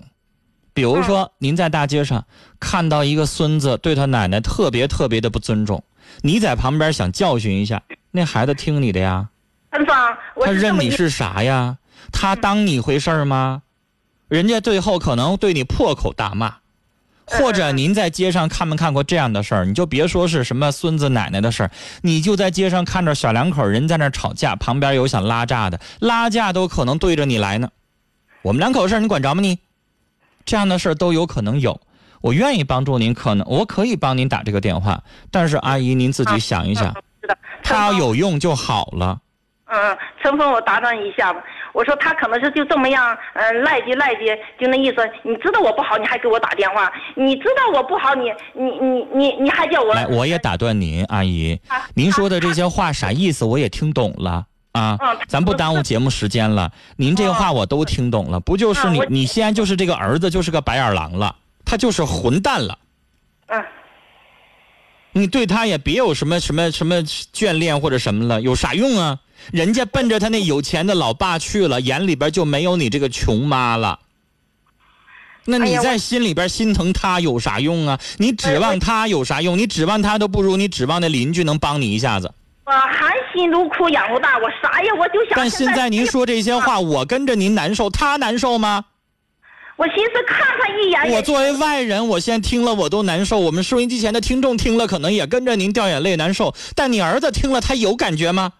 [0.73, 2.25] 比如说您在大街上
[2.59, 5.83] 看到一个孙子对他奶奶特别特别的不尊重，
[6.21, 9.29] 你在旁边想教训一下，那孩子听你的呀？
[10.39, 11.77] 他认你是啥呀？
[12.11, 13.61] 他当你回事吗？
[14.27, 16.55] 人家最后可能对你破口大骂。
[17.27, 19.65] 或者您在街上看没看过这样的事儿？
[19.65, 27.69] 你就别说是什么孙子奶奶的事儿，你就在街上看着小两口人在那吵架，旁边有想拉架的，拉架都可能对着你来呢。
[28.41, 29.59] 我们两口事儿你管着吗你？
[30.45, 31.79] 这样的事儿都有可能有。
[32.21, 36.95] 我愿意帮助您，可能我可以帮您打这个电话，但是阿姨您自己想一想，
[37.61, 39.19] 他要有用就好了。
[39.65, 41.41] 嗯，陈峰，我打断一下吧。
[41.73, 44.97] 我说他可能是就这么样，嗯，赖叽赖叽，就那意思。
[45.23, 46.91] 你知道我不好，你还给我打电话。
[47.15, 49.93] 你知道我不好，你你你你你还叫我。
[49.93, 51.59] 来，我也打断您，阿姨，
[51.93, 53.45] 您说的这些话啥意思？
[53.45, 54.97] 我也听懂了啊。
[55.27, 56.71] 咱不耽误节目时间了。
[56.95, 59.01] 您这话我都听懂了，不就是你？
[59.09, 62.77] 你现在就是这个儿子，就是个白眼狼了，他就是混蛋了。
[63.47, 63.63] 嗯。
[65.13, 69.17] 你对他也别有什么什么什么眷恋或者什么了，有啥用啊？
[69.51, 73.99] 人家奔着他那有钱的老爸去了，眼里边就没有你这个穷妈了。
[75.45, 77.99] 那你在心里边心疼他有啥用啊？
[78.17, 79.57] 你指望他有啥用？
[79.57, 82.33] 你指望他都不如你指望那邻居能帮你一下子。
[82.65, 84.93] 我含辛茹苦养活大，我啥呀？
[84.99, 85.37] 我就想。
[85.37, 88.83] 但现在您说这些话，我跟着您难受，他难受吗？
[89.77, 91.15] 我寻思看他一眼。
[91.15, 93.39] 我作为外人，我现在听了我都难受。
[93.39, 96.53] 我们收音机前的听众听了，可能也跟着您掉眼泪难受。
[96.75, 98.51] 但你儿子听了，他有感觉吗？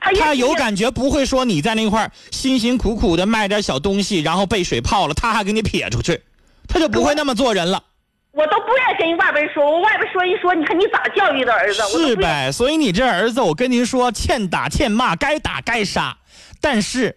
[0.00, 6.22] 他有感觉，不会说你在那块辛辛苦苦的卖点小东西，然后被水泡了，他还给你撇出去，
[6.66, 7.84] 他就不会那么做人了。
[8.32, 11.82] 我都不愿意跟外边说，我外边说一说，你看你咋教育的儿子？
[11.90, 16.16] 是呗，所以你这儿子，我跟您说，欠打欠骂，该打该杀。
[16.60, 17.16] 但是，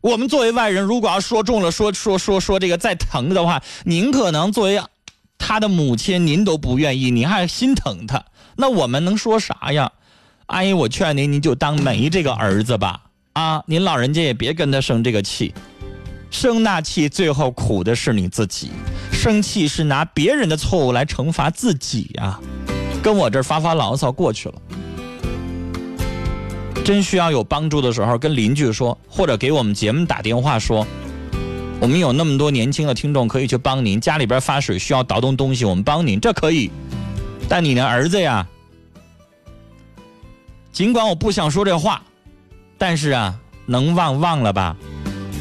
[0.00, 4.80] 我们作为外人，如果要说中了，说说说说这个再疼的话，您可能作为
[5.36, 8.24] 他的母亲，您都不愿意，您还心疼他，
[8.56, 9.92] 那我们能说啥呀？
[10.50, 13.00] 阿姨，我劝您，您就当没这个儿子吧。
[13.34, 15.54] 啊，您老人家也别跟他生这个气，
[16.28, 18.72] 生那气最后苦的是你自己。
[19.12, 22.36] 生气是拿别人的错误来惩罚自己呀，
[23.00, 24.54] 跟我这发发牢骚过去了。
[26.84, 30.84] 真需要有帮助的时候，跟邻居说，或者给我们节目打电话说，
[31.78, 34.00] 我们有那么多年轻的听众可以去帮您。
[34.00, 36.72] 家里边发水需要倒动东西，我们帮您，这可以。
[37.48, 38.44] 但你的儿子呀。
[40.72, 42.00] 尽管我不想说这话，
[42.78, 43.34] 但是啊，
[43.66, 44.76] 能忘忘了吧，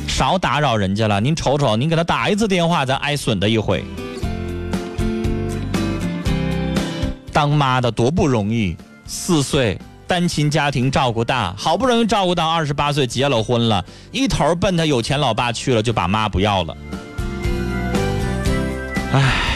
[0.07, 1.21] 少打扰人家了。
[1.21, 3.83] 您瞅瞅，您给他打一次电话，咱挨损的一回。
[7.31, 16.77] 当妈的多不容易，四岁单亲家庭照顾大，好不容易照顾到二十八岁结了婚了，一头奔他有钱老爸去了，就把妈不要了。
[19.13, 19.48] 唉。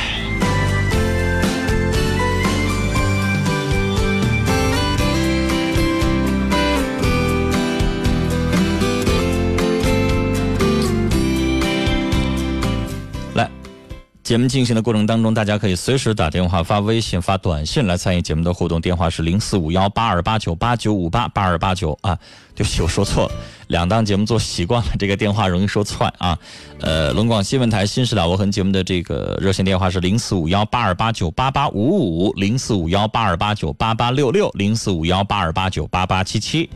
[14.34, 18.82] 节目进行的过程当中，大家可以随时打电话、发微信、发短信来参与节目的互动。
[18.82, 22.18] 电话是零四五幺八二八九八九五八八二八九啊，
[22.56, 23.32] 对不起，我说错了。
[23.74, 26.38] 两档节目做习惯了，这个电话容易说串啊。
[26.80, 36.70] 呃，龙广新闻台《新事了无痕》节目的这个热线电话是零四五幺八二八九八八五五零四五幺八二八九八八六六零四五幺八二八九八八七七。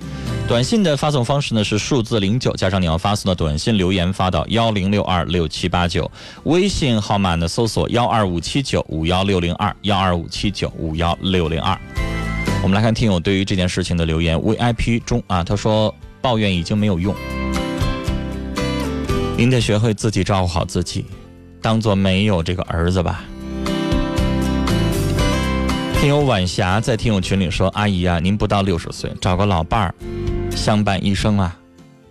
[0.48, 6.10] 短信的发送方式呢是数字零九加上你要发送的短信留言发到幺零六二六七八九，
[6.46, 11.78] 微信号码呢搜索幺二五七九五幺六零二幺二五七九五幺六零二。
[12.64, 17.16] 我们来看听友对于这件事情的留言，VIP 中啊，他说抱怨已经没有用，
[19.38, 21.06] 您得学会自己照顾好自己，
[21.62, 23.24] 当做没有这个儿子吧。
[26.00, 29.96] 听友晚霞在听友群里说：“阿姨啊，您不到六十岁，找个老伴儿。”
[30.56, 31.56] 相伴一生啊，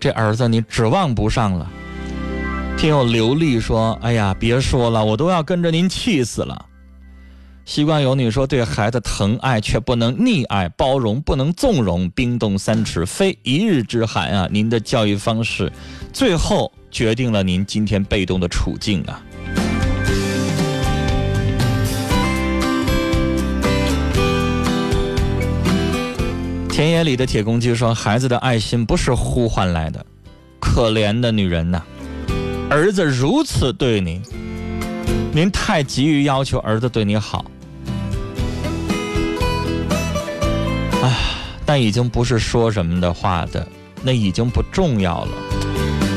[0.00, 1.70] 这儿子你指望不上了。
[2.76, 6.66] 听友刘丽说：“哎呀，别说了，我都要跟着您气死了。”
[7.66, 14.48] 习惯有你说：“对孩子疼爱却不能溺爱，包容不能纵容，冰冻三尺非一日之寒啊！
[14.52, 15.70] 您的教育方式，
[16.12, 19.20] 最后决定了您今天被动的处境啊。”
[26.70, 30.06] 田野里的铁公鸡说：“孩子的爱心不是呼唤来的，
[30.60, 31.82] 可怜的女人呐！
[32.70, 34.22] 儿子如此对您，
[35.32, 37.44] 您太急于要求儿子对你好，
[41.06, 41.12] 啊，
[41.64, 43.66] 但已经不是说什么的话的，
[44.02, 45.32] 那已经不重要了。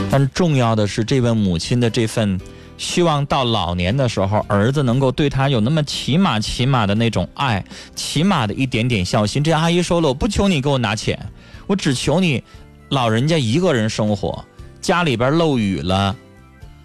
[0.09, 2.39] 但重要的是这位母亲的这份。”
[2.79, 7.61] 希望到老年的时候，儿子能够对她有那么起码起码的那种爱，
[7.93, 9.43] 起码的一点点孝心。
[9.43, 11.19] 这阿姨说了，我不求你给我拿钱，
[11.67, 12.41] 我只求你，
[12.87, 14.45] 老人家一个人生活，
[14.79, 16.15] 家里边漏雨了，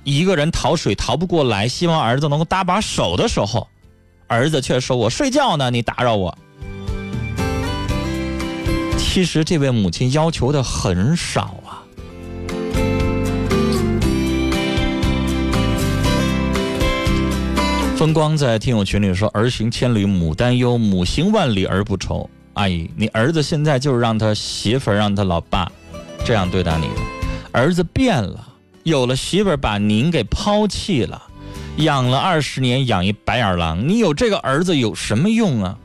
[0.02, 3.68] 一个人淘水淘不过来，希望儿子能够搭把手的时候，
[4.26, 6.36] 儿子却说我睡觉呢，你打扰我。
[8.96, 11.82] 其实这位母亲要求的很少啊。
[17.96, 25.70] 风光在听友群里说：“儿行千里母担忧，母行万里儿不愁。”阿姨，你儿子现在就是让他媳妇儿、让他老爸
[26.24, 27.00] 这样对待你的。
[27.52, 28.46] 儿子变了，
[28.82, 31.22] 有了媳妇儿把您给抛弃了，
[31.76, 35.78] 养了二十年养一白眼狼，你有这个儿子有什么用啊？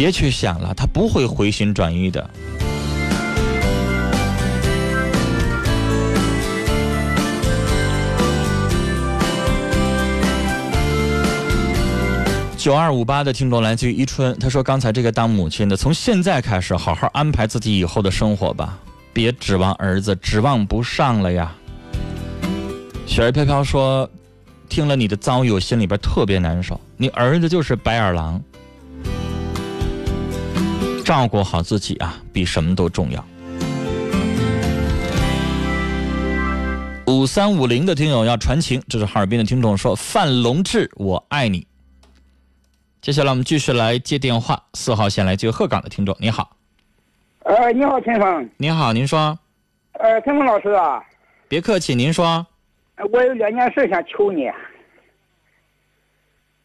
[0.00, 2.30] 别去想了，他不会回心转意的。
[12.56, 18.78] 九二五八的听众来自于伊春，他说：“刚才这个当母亲的，从现在开始好好安排自己以后的生活吧，
[19.12, 21.54] 别指望儿子，指望不上了呀。”
[23.04, 24.08] 雪儿飘飘说
[24.66, 26.80] ：“听了你的遭遇，我心里边特别难受。
[26.96, 28.42] 你儿子就是白眼狼，
[31.10, 33.18] 照顾好自己啊，比什么都重要。”
[37.08, 41.66] 五三五零的听友要传情，这是哈尔滨的听众说：“范龙志，我爱你。”
[43.02, 46.56] 接下来我们继续来接电话，四号线来接鹤岗的听众，你好。
[47.40, 48.48] 呃，你好，陈峰。
[48.56, 49.36] 你好，您说。
[49.94, 51.02] 呃，陈峰老师啊。
[51.48, 52.46] 别客气，您说。
[53.10, 54.48] 我有两件事想求你。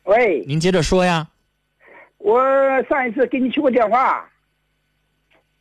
[0.03, 0.45] 喂。
[0.45, 1.27] 您接着说呀。
[2.19, 2.39] 我
[2.83, 4.23] 上一次给你去过电话，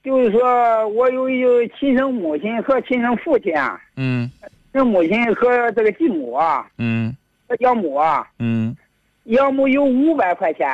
[0.04, 3.80] 就是说我有一个亲生母亲和亲生父亲啊。
[3.96, 4.30] 嗯。
[4.72, 6.64] 亲生母亲和这个继母啊。
[6.78, 7.16] 嗯。
[7.48, 8.24] 和养母啊。
[8.38, 8.76] 嗯。
[9.24, 10.68] 养母有五百块钱，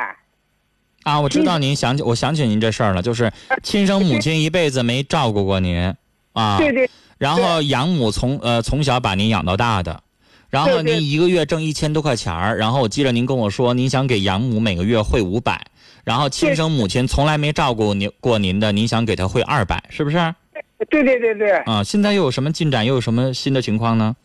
[1.03, 3.31] 啊，我知道您想起，我想起您这事儿了，就是
[3.63, 5.95] 亲生母亲一辈子没照顾过您，
[6.33, 10.03] 啊，对对，然后养母从呃从小把您养到大的，
[10.49, 15.65] 然后您一个月挣一千多块钱儿，然后我记得您跟我说您想给养母每个月汇五百，
[16.03, 20.17] 然后亲生母亲从来没照顾您过您的，您想给她汇二百，是不是？
[20.89, 21.51] 对对对对。
[21.59, 22.85] 啊，现在又有什么进展？
[22.85, 24.15] 又有什么新的情况呢？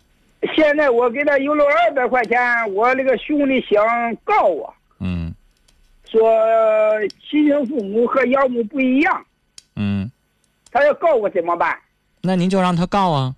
[0.55, 2.39] 现在我给他邮了二百块钱，
[2.75, 3.85] 我那个兄弟想
[4.23, 5.35] 告我，嗯，
[6.09, 6.31] 说
[7.29, 9.27] 亲生父母和养母不一样，
[9.75, 10.09] 嗯，
[10.71, 11.77] 他要告我怎么办？
[12.21, 13.35] 那您就让他告啊，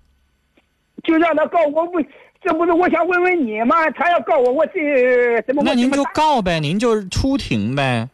[1.03, 2.01] 就让他告我不，
[2.43, 3.89] 这不是我想问问你吗？
[3.91, 5.63] 他要告我，我这怎么？
[5.65, 8.07] 那您就告呗，您就出庭呗，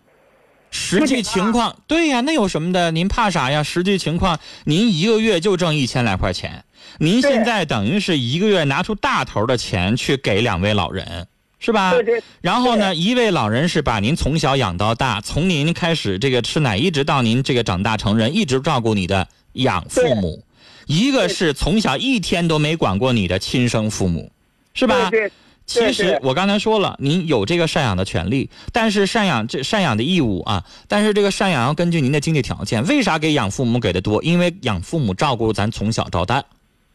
[0.77, 2.91] 实际情况，对呀，那有什么的？
[2.91, 3.63] 您怕啥呀？
[3.63, 6.65] 实际情况，您一个月就挣一千来块钱。
[6.99, 11.27] 您现在等于是一个月拿出大头的钱去给两位老人，
[11.59, 11.91] 是吧？
[11.91, 12.21] 对对。
[12.41, 20.43] 然后呢，一位老人是把您从小养到大，从您开始这个吃奶，一直到您这个长大成人，一直照顾你的养父母；
[20.87, 24.29] 一个是从小一天都没管过你的亲生父母，
[24.73, 25.09] 是吧？
[25.09, 25.31] 对。
[25.65, 32.85] 其实我刚才说了，您有这个赡养的权利，但是赡养这赡养的义务啊，但是这个赡养要根据您的经济条件。
[32.85, 34.23] 为啥给养父母给的多？
[34.23, 36.43] 因为养父母照顾咱从小到大。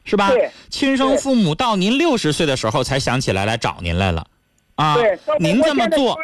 [0.03, 0.31] 是吧？
[0.71, 4.27] 亲生父母到您六十岁的时候才想起来来找您来了，
[4.75, 4.97] 啊，
[5.39, 6.19] 您这么做，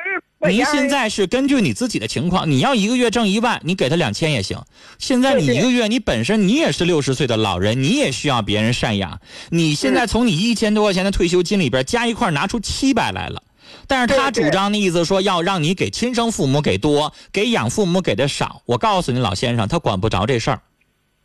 [0.48, 4.58] 您现在是根据你自己的情况，你要一个月挣一万，你给他两千也行。
[4.98, 9.20] 现在你一个月，你本身你也是六十岁的老人，你也需要别人赡养。
[9.50, 13.42] 你现在从你一千多块钱的退休金里边加一块拿出七百来了，
[13.86, 18.62] 但是他主张的意思说要让你给亲生父母给多，给养父母给的少。
[18.66, 20.60] 我告诉你老先生，他管不着这事儿，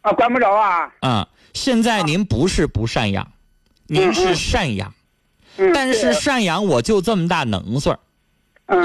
[0.02, 1.28] 啊，管不着啊，嗯。
[1.54, 3.30] 现在您不是不赡养，
[3.88, 4.94] 您是赡养，
[5.74, 8.00] 但是赡养我就这么大能岁儿，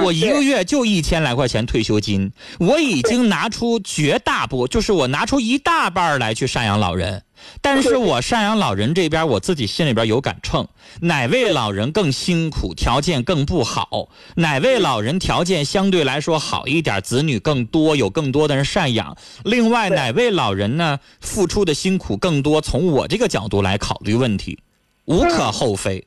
[0.04, 7.22] 我一个月就一千来块钱退休金，我已经拿出绝大部，就是我拿出一大半来去赡养老人。
[7.60, 10.66] 但是我赡养老人这边，我自己心里边有杆秤，
[11.02, 14.08] 哪位老人更辛苦，条件更不好？
[14.34, 19.16] 哪位老人条件相对来说好一点，子女更多，有更多的人赡养？
[19.44, 22.60] 另外哪位老人呢，付出的辛苦更多？
[22.60, 24.58] 从我这个角度来考虑问题，
[25.04, 26.04] 无可厚非。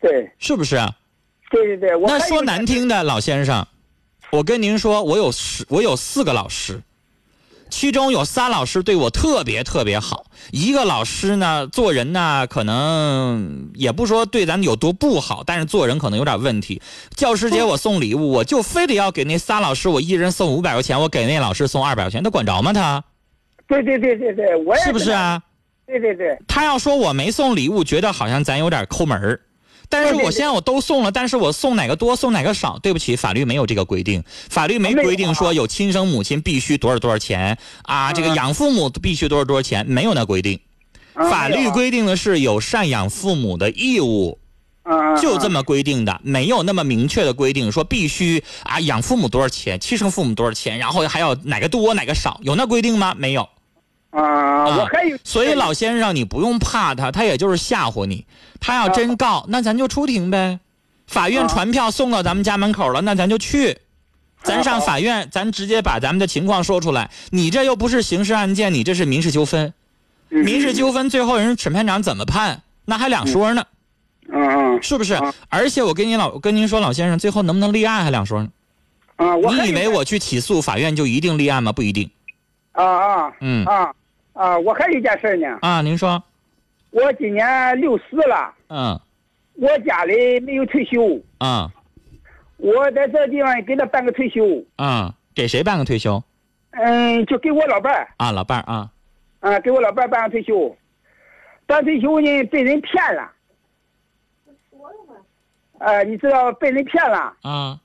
[0.00, 0.76] 对，是不是？
[1.50, 1.90] 对对对。
[2.06, 3.66] 那说难听的，老先生，
[4.30, 6.80] 我跟您说，我有十，我有四个老师。
[7.68, 16.82] 其中有仨老师对我特别特别好，一个老师呢做人呢可能也不说对咱有多不好，但是做人可能有点问题。
[17.14, 22.72] 教师节我送礼物，我就非得要给那仨老师，我一人送五百块钱，我给那老师送二百块钱，他管着吗？
[22.72, 23.04] 他？
[23.68, 25.40] 对对对对对，我也是不是啊？
[25.86, 26.36] 对对对。
[26.48, 29.40] 他要说我没送礼物，觉得好像咱有点抠门儿。
[29.90, 40.60] 但是我现在我都送了，但是我送哪个多送哪个少，对不起，法律没有这个规定，法律没规定说有亲生母亲必须多少多少钱啊，这个养父母必须多少多少钱，没有那规定，
[41.14, 44.38] 法律规定的是有赡养父母的义务，
[45.20, 53.14] 就这么规定的，没有那么明确的规定说必须啊养父母多少钱，亲生父母多少钱，然后还要哪个多哪个少，有那规定吗？
[53.18, 53.48] 没有。
[54.10, 58.26] 啊，我还有，所以老先生，你不用怕他，他也就是吓唬你。
[58.58, 60.58] 他要真告，那咱就出庭呗。
[61.06, 63.78] 法院传票送到咱们家门口了，那咱就去。
[64.42, 67.10] 咱上法院，咱直接把咱们的情况说出来。
[67.30, 69.72] 你这又不是刑事案件，你这是民事纠纷。
[70.28, 73.64] 民事纠纷最后人审判长怎么判，那还两说呢。
[74.32, 75.20] 嗯嗯，是不是？
[75.48, 78.48] 而且我跟您老跟您说，老先生，最后能不能立案还两说呢。
[79.16, 81.72] 啊，你以为我去起诉，法院就一定立案吗？
[81.72, 82.10] 不一定。
[82.72, 83.92] 啊啊，嗯啊。
[84.32, 85.58] 啊，我还有一件事呢。
[85.62, 86.22] 啊，您说，
[86.90, 88.54] 我今年六十了。
[88.68, 88.98] 嗯，
[89.54, 91.20] 我家里没有退休。
[91.38, 91.70] 啊，
[92.56, 94.44] 我在这地方给他办个退休。
[94.76, 96.22] 嗯，给谁办个退休？
[96.70, 98.08] 嗯，就给我老伴儿。
[98.16, 98.90] 啊，老伴儿啊。
[99.40, 100.76] 啊，给我老伴儿办个退休。
[101.66, 103.30] 办退休呢，被人骗了。
[104.70, 105.14] 说了吗？
[105.78, 107.36] 呃，你知道被人骗了。
[107.42, 107.78] 啊。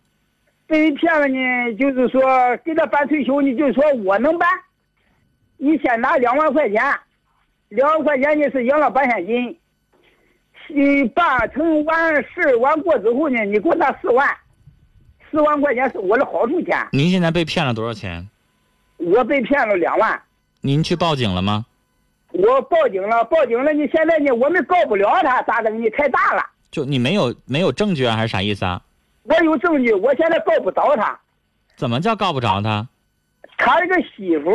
[0.68, 2.22] 被人骗了呢，就是说
[2.64, 4.50] 给他办退休，你就说我能办。
[5.58, 6.84] 你先拿两万块钱，
[7.70, 9.58] 两万块钱你是养老保险金。
[10.68, 14.28] 你，办成完事完过之后呢，你给我拿四万，
[15.30, 16.88] 四万块钱是我的好处钱。
[16.92, 18.28] 您现在被骗了多少钱？
[18.98, 20.20] 我被骗了两万。
[20.62, 21.66] 您去报警了吗？
[22.32, 23.72] 我报警了，报警了。
[23.74, 24.32] 你现在呢？
[24.32, 25.82] 我们告不了他，咋整？
[25.82, 26.44] 你太大了。
[26.72, 28.82] 就你没有没有证据啊，还是啥意思啊？
[29.24, 31.18] 我有证据，我现在告不着他。
[31.76, 32.88] 怎么叫告不着他？
[33.58, 34.52] 他这个媳妇。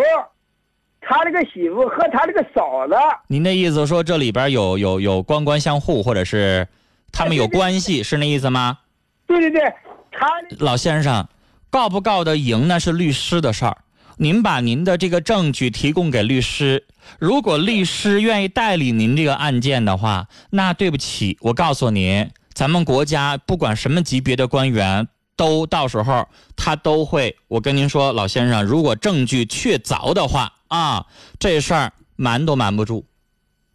[1.00, 2.94] 他那个媳妇和他那个嫂子，
[3.26, 6.68] 您的意思说这里边有有有官官相护，或者是
[7.10, 8.78] 他们有关系，是那意思吗？
[9.26, 9.62] 对对对，
[10.10, 10.26] 他
[10.58, 11.26] 老先生，
[11.70, 13.78] 告不告得赢那是律师的事儿。
[14.18, 16.84] 您把您的这个证据提供给律师，
[17.18, 25.08] 如果律师愿意代理您这个案件的话，那对不起，我告诉您，咱们国家不管什么级别的官员，
[25.40, 27.34] 都到时候他都会。
[27.48, 30.52] 我跟您说，老先生，如果证据确凿的话。
[30.68, 31.04] 啊，
[31.40, 33.04] 这事儿瞒都瞒不住，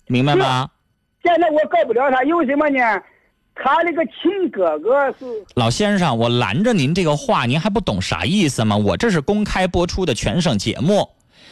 [0.08, 0.70] 明白吗？
[1.22, 2.78] 现在我告不了他，因为什么呢？
[3.54, 8.78] 他那个亲哥哥是老先生，我拦着您这个话，您还不懂啥意思吗？
[8.78, 11.10] 我这是公开播出的全省节目，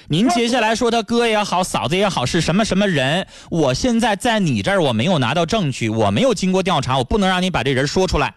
[0.08, 3.28] 您接下来说他哥也好，嫂子也好是什么什么人？
[3.52, 8.34] 我现在在你这儿，我没有拿到证据，我没有经过调查，我不能让你把这人说出来。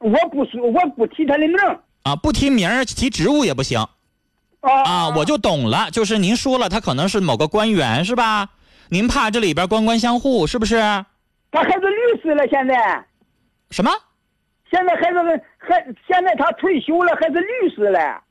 [0.00, 1.56] 我不说，我不提他的名
[2.02, 3.78] 啊，不提名提职务也不行。
[4.60, 8.48] 啊啊，我就懂了，就是您说了，他可能是某个官员，是吧？
[8.88, 10.76] 您怕这里边官官相护，是不是？
[11.50, 13.04] 他还是律师了，现在。
[13.70, 13.90] 什么？
[14.70, 15.18] 现在还是
[15.58, 18.22] 还现在他退休了，还是律师了。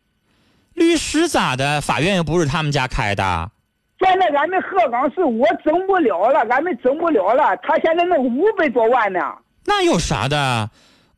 [0.73, 1.81] 律师咋的？
[1.81, 3.51] 法院又不是他们家开的。
[3.99, 7.55] 现在俺们鹤岗市我整不了了，俺们整不了了。
[7.57, 9.19] 他现在那五百多万呢。
[9.65, 10.69] 那有啥的？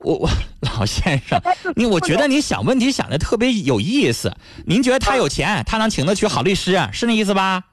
[0.03, 0.29] 我我
[0.61, 1.41] 老先生，
[1.75, 4.31] 你我觉得你想问题想的特别有意思。
[4.65, 7.63] 您觉得他有钱，他能请得起好律师，是那意思吧？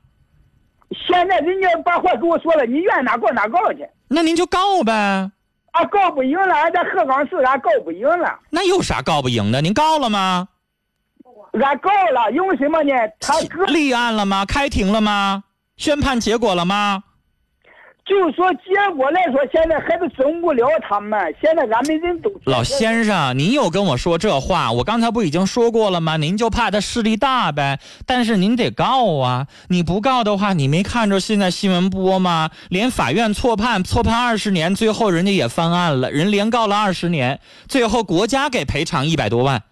[1.06, 3.86] 现在人家把话跟我说了，你愿哪告哪告去。
[4.08, 4.92] 那您就告呗。
[5.72, 8.38] 啊，告不赢了，俺在鹤岗市俺告不赢了。
[8.50, 9.60] 那有啥告不赢的？
[9.60, 10.48] 您告了吗？
[11.52, 12.92] 俺告了，因为什么呢？
[13.20, 14.44] 他立案了吗？
[14.44, 15.44] 开庭了吗？
[15.76, 17.04] 宣判结果了吗？
[18.08, 21.20] 就说结果来说，现在还是整不了他们。
[21.42, 26.16] 现在俺们人都老先生，您又跟我说这话，我刚才不已经说过了吗？
[26.16, 27.78] 您就怕他势力大呗。
[28.06, 29.46] 但是您得告啊！
[29.68, 32.48] 你不告的话，你没看着现在新闻播吗？
[32.70, 37.38] 连法院错判，错判二十年，最后人家也翻案了，人连告了二十年，
[37.68, 39.62] 最后国家给赔偿一百多万，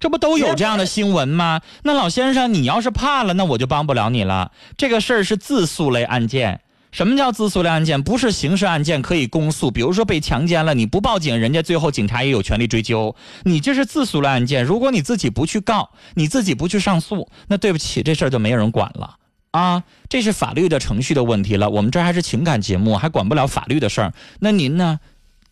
[0.00, 1.60] 这不都有这样的新闻吗？
[1.82, 4.50] 那老先生，你要是怕了，那我就帮不了你了。
[4.78, 6.60] 这个事儿是自诉类案件。
[6.92, 8.02] 什么叫自诉类案件？
[8.02, 9.70] 不是刑事案件可以公诉。
[9.70, 13.16] 比如说被强奸了，你不报警，人家最后警察也有权利追究。
[13.44, 19.16] 你这是自诉类案件，如果你自己不去告，你自己不去上诉，那对不起，这事儿就没有人管了
[19.52, 19.82] 啊！
[20.08, 21.70] 这是法律的程序的问题了。
[21.70, 24.12] 我们这还是情感节目，还管不了法律的事儿。
[24.40, 25.00] 那您呢？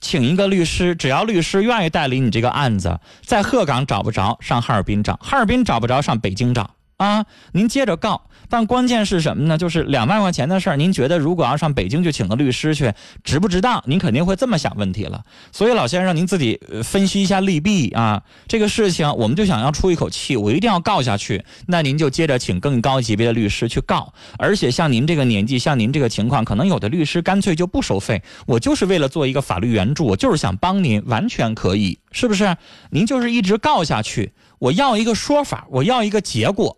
[0.02, 6.70] 请一个律师，只要律师愿意代理你这个案子，在鹤岗找不着，上哈尔滨找；哈尔滨找不着，上北京找。
[7.00, 9.56] 啊，您接着告，但关键是什么呢？
[9.56, 12.92] 就是两万块钱的事儿，您觉得如果要上北京去请个律师去，
[13.24, 13.82] 值不值当？
[13.86, 15.24] 您肯定会这么想问题了。
[15.50, 18.22] 所以老先生，您自己分析一下利弊啊。
[18.46, 24.12] 这个事情我们就想要出一口气，我一定要告下去，那您就接着请更高级别的律师去告。
[24.36, 32.54] 而且像您这个年纪，像您这个情况，可能有的律师干脆就不收费，我就是为了做一个法律援助，我就是想帮您，完全可以，是不是？
[32.90, 36.76] 您就是一直告下去，我要一个说法，我要一个结果。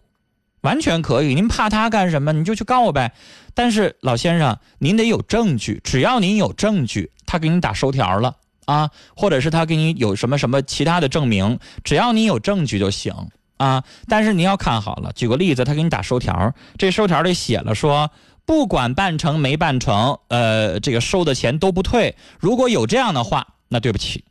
[0.63, 2.33] 完全可以，您怕他干什么？
[2.33, 3.13] 你就去告呗。
[3.55, 5.81] 但是老先生，您得有证据。
[5.85, 13.13] 只要您有证据，他给你打收条了啊，或者是他给你有什么什么其他的证明，只要你有证据就行
[13.59, 13.85] 啊。
[14.09, 18.11] 但是您要看好了，举个例子，他给你打收条，这收条里写了说，
[18.47, 22.17] 不管办成没办成，呃，这个收的钱都不退。
[22.39, 24.25] 如果有这样的话，那对不起，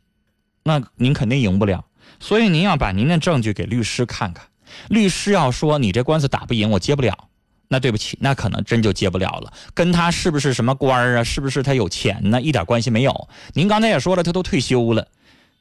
[0.64, 1.84] 那您肯定赢不了。
[2.18, 4.46] 所以您要把您的证据给律师看看。
[4.88, 7.28] 律师要说你这官司打不赢，我接不了，
[7.68, 9.52] 那对不起，那可能真就接不了了。
[9.74, 11.24] 跟他是不是什么官儿啊？
[11.24, 12.40] 是不是他有钱呢？
[12.40, 13.28] 一点关系没有。
[13.54, 15.06] 您刚才也说了，他都退休了，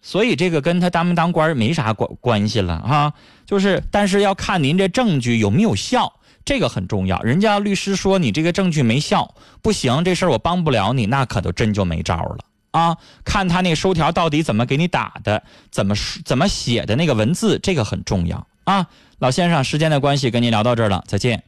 [0.02, 3.14] 所以这个跟他当没当官没啥关关系了哈。
[3.46, 7.20] 就是，但是要看您这证据有没有效，这个很重要。
[7.22, 12.40] 人家律师说你这个证据没效，不行，这事儿我帮不了你，那可都真就没招了
[12.72, 15.94] 啊，看他那收条到底怎么给你打的，怎么
[16.24, 18.88] 怎么写的那个文字，这个很重要啊。
[19.20, 21.44] 老先生，时间的关系，跟您聊到这儿了，再见。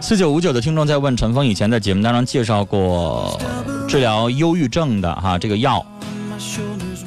[0.00, 3.40] 四九五九的听众在问陈峰，以前在节目当中介绍过
[3.88, 5.84] 治疗忧郁症的哈这个药。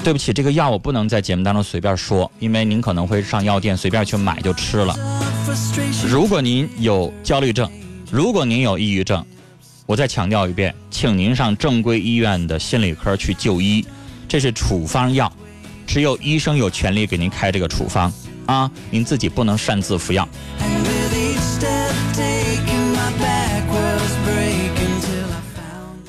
[0.04, 4.96] 对不起，这个药我不能在节目当中随便说，因为您可能会上药店随便去买就吃了。
[6.08, 7.70] 如果您有焦虑症，
[8.12, 9.24] 如果您有抑郁症，
[9.86, 13.86] 我再强调一遍，请您上正规医院的心理科去就医。
[14.28, 15.32] 这是处方药，
[15.86, 18.12] 只有医生有权利给您开这个处方
[18.45, 20.28] 啊，您自己不能擅自服药。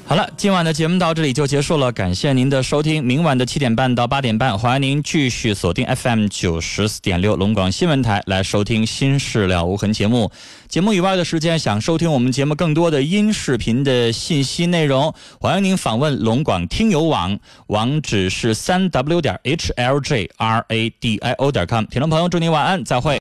[0.07, 3.03] 好了，今晚的节目到这里就结束了，感谢您的收听。
[3.03, 10.31] 明晚的七点半到八点半，欢迎您继续锁定 FM 九十四点六龙广新闻台来收听《新事了无痕》节目。
[10.69, 17.39] 节目以外的时间，想收听我们节目更多的音视频的信息内容，欢迎您访问龙广听友网，
[17.69, 21.87] 网址是三 w 点 h l j r a d i o 点 com。
[21.87, 23.13] 听众朋友，祝您晚安，再会。